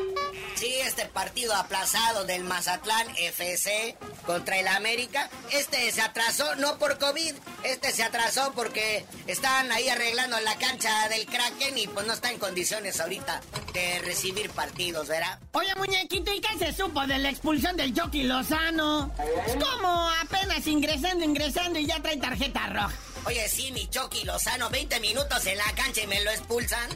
Sí, 0.60 0.76
este 0.86 1.06
partido 1.06 1.56
aplazado 1.56 2.26
del 2.26 2.44
Mazatlán 2.44 3.08
FC 3.16 3.96
contra 4.26 4.58
el 4.60 4.68
América, 4.68 5.30
este 5.54 5.90
se 5.90 6.02
atrasó 6.02 6.54
no 6.58 6.78
por 6.78 6.98
COVID, 6.98 7.34
este 7.64 7.94
se 7.94 8.04
atrasó 8.04 8.52
porque 8.54 9.06
están 9.28 9.72
ahí 9.72 9.88
arreglando 9.88 10.38
la 10.42 10.58
cancha 10.58 11.08
del 11.08 11.26
Kraken 11.28 11.78
y 11.78 11.88
pues 11.88 12.06
no 12.06 12.12
está 12.12 12.30
en 12.32 12.40
condiciones 12.40 13.00
ahorita 13.00 13.40
de 13.72 14.00
recibir 14.00 14.50
partidos, 14.50 15.08
¿verdad? 15.08 15.40
Oye, 15.54 15.74
muñequito, 15.76 16.34
¿y 16.34 16.42
qué 16.42 16.58
se 16.60 16.74
supo 16.74 17.08
de 17.08 17.20
la 17.20 17.30
expulsión 17.30 17.78
del 17.78 17.98
Jockey 17.98 18.24
Lozano? 18.24 19.14
Es 19.48 19.56
como 19.64 20.10
apenas 20.22 20.68
ingresando, 20.68 21.24
ingresando 21.24 21.80
y 21.80 21.86
ya 21.86 22.02
trae 22.02 22.18
tarjeta 22.18 22.68
roja. 22.68 22.94
Oye, 23.26 23.48
sí, 23.48 23.72
mi 23.72 23.88
Chucky 23.88 24.24
Lozano, 24.24 24.70
20 24.70 25.00
minutos 25.00 25.46
en 25.46 25.58
la 25.58 25.72
cancha 25.76 26.02
y 26.02 26.08
me 26.08 26.22
lo 26.22 26.32
expulsan 26.32 26.90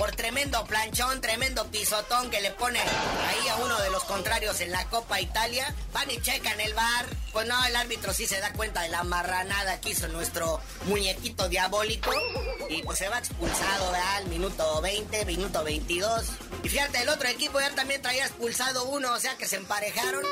por 0.00 0.16
tremendo 0.16 0.64
planchón, 0.64 1.20
tremendo 1.20 1.66
pisotón 1.66 2.30
que 2.30 2.40
le 2.40 2.52
pone 2.52 2.80
ahí 2.80 3.48
a 3.48 3.56
uno 3.56 3.78
de 3.82 3.90
los 3.90 4.02
contrarios 4.04 4.58
en 4.62 4.72
la 4.72 4.86
Copa 4.86 5.20
Italia. 5.20 5.74
Van 5.92 6.10
y 6.10 6.18
checan 6.22 6.58
el 6.58 6.72
bar. 6.72 7.04
Pues 7.34 7.46
no, 7.46 7.62
el 7.66 7.76
árbitro 7.76 8.14
sí 8.14 8.26
se 8.26 8.40
da 8.40 8.50
cuenta 8.54 8.80
de 8.80 8.88
la 8.88 9.04
marranada 9.04 9.78
que 9.82 9.90
hizo 9.90 10.08
nuestro 10.08 10.58
muñequito 10.86 11.50
diabólico. 11.50 12.10
Y 12.70 12.82
pues 12.82 12.98
se 12.98 13.10
va 13.10 13.18
expulsado. 13.18 13.92
Al 14.14 14.24
minuto 14.28 14.80
20, 14.80 15.26
minuto 15.26 15.62
22. 15.64 16.24
Y 16.62 16.70
fíjate, 16.70 17.02
el 17.02 17.10
otro 17.10 17.28
equipo 17.28 17.60
ya 17.60 17.70
también 17.74 18.00
traía 18.00 18.24
expulsado 18.24 18.84
uno, 18.84 19.12
o 19.12 19.20
sea 19.20 19.36
que 19.36 19.46
se 19.46 19.56
emparejaron. 19.56 20.24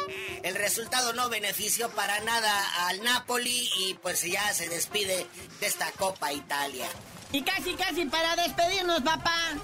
El 0.44 0.54
resultado 0.54 1.12
no 1.12 1.28
benefició 1.28 1.90
para 1.90 2.20
nada 2.20 2.88
al 2.88 3.02
Napoli 3.02 3.68
y 3.81 3.92
pues 4.00 4.22
ya 4.22 4.50
se 4.54 4.70
despide 4.70 5.26
de 5.61 5.66
esta 5.66 5.92
Copa 5.92 6.33
Italia. 6.33 6.88
Y 7.32 7.42
casi, 7.42 7.74
casi 7.74 8.04
para 8.06 8.36
despedirnos, 8.36 9.02
papá. 9.02 9.54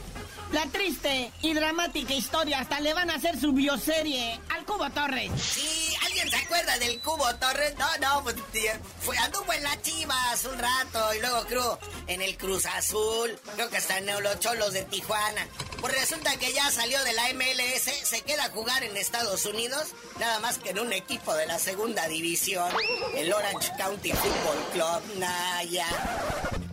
La 0.53 0.67
triste 0.67 1.33
y 1.43 1.53
dramática 1.53 2.15
historia, 2.15 2.61
hasta 2.61 2.79
le 2.79 2.95
van 2.95 3.11
a 3.11 3.17
hacer 3.17 3.41
su 3.41 3.53
bioserie 3.53 4.39
al 4.55 4.65
Cubo 4.65 4.89
Torres. 4.91 5.31
Sí, 5.41 5.93
¿alguien 6.05 6.31
se 6.31 6.37
acuerda 6.37 6.79
del 6.79 7.01
Cubo 7.01 7.35
Torres? 7.37 7.75
No, 7.77 7.87
no, 8.01 8.23
pues 8.23 8.37
fue, 9.01 9.19
anduvo 9.19 9.53
en 9.53 9.65
la 9.65 9.83
Chivas 9.83 10.45
un 10.45 10.57
rato 10.57 11.15
y 11.15 11.21
luego 11.21 11.45
creo 11.47 11.79
en 12.07 12.23
el 12.23 12.37
Cruz 12.37 12.67
Azul, 12.67 13.37
creo 13.57 13.69
que 13.69 13.79
hasta 13.79 13.99
en 13.99 14.07
los 14.07 14.39
Cholos 14.39 14.73
de 14.73 14.85
Tijuana. 14.85 15.49
Pues 15.81 15.93
resulta 15.99 16.37
que 16.37 16.53
ya 16.53 16.71
salió 16.71 17.03
de 17.03 17.15
la 17.15 17.33
MLS, 17.35 17.91
se 18.05 18.23
queda 18.23 18.45
a 18.45 18.51
jugar 18.51 18.85
en 18.85 18.97
Estados 18.97 19.47
Unidos, 19.47 19.89
nada 20.21 20.39
más 20.39 20.59
que 20.59 20.71
en 20.71 20.79
un 20.79 20.93
equipo 20.93 21.35
de 21.35 21.47
la 21.47 21.59
segunda 21.59 22.07
división, 22.07 22.71
el 23.17 23.33
Orange 23.33 23.73
County 23.77 24.13
Football 24.13 24.65
Club, 24.73 25.19
Naya. 25.19 25.87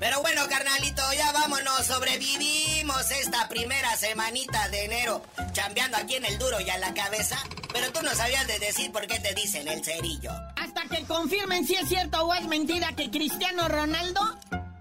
Pero 0.02 0.20
bueno, 0.22 0.42
carnalito, 0.50 1.04
ya 1.16 1.32
vámonos, 1.32 1.86
sobrevivimos 1.86 3.12
esta 3.12 3.48
primera 3.48 3.96
semanita 3.96 4.68
de 4.70 4.86
enero 4.86 5.22
chambeando 5.54 5.96
aquí 5.96 6.16
en 6.16 6.26
el 6.26 6.40
duro 6.40 6.60
y 6.60 6.68
a 6.72 6.80
la 6.80 6.92
cabeza. 6.96 7.38
Pero 7.72 7.92
tú 7.94 8.02
no 8.02 8.10
sabías 8.16 8.48
de 8.48 8.58
decir 8.58 8.92
por 8.92 9.06
qué 9.06 9.20
te 9.20 9.36
dicen 9.36 9.68
el 9.68 9.86
cerillo. 9.86 10.32
Hasta 10.56 10.88
que 10.90 11.06
confirmen 11.06 11.68
si 11.68 11.76
es 11.76 11.88
cierto 11.88 12.26
o 12.26 12.34
es 12.34 12.48
mentira 12.48 12.96
que 12.96 13.12
Cristiano 13.12 13.70
Ronaldo 13.70 14.22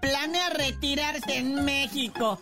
planea 0.01 0.49
retirarse 0.49 1.37
en 1.37 1.65
México. 1.65 2.41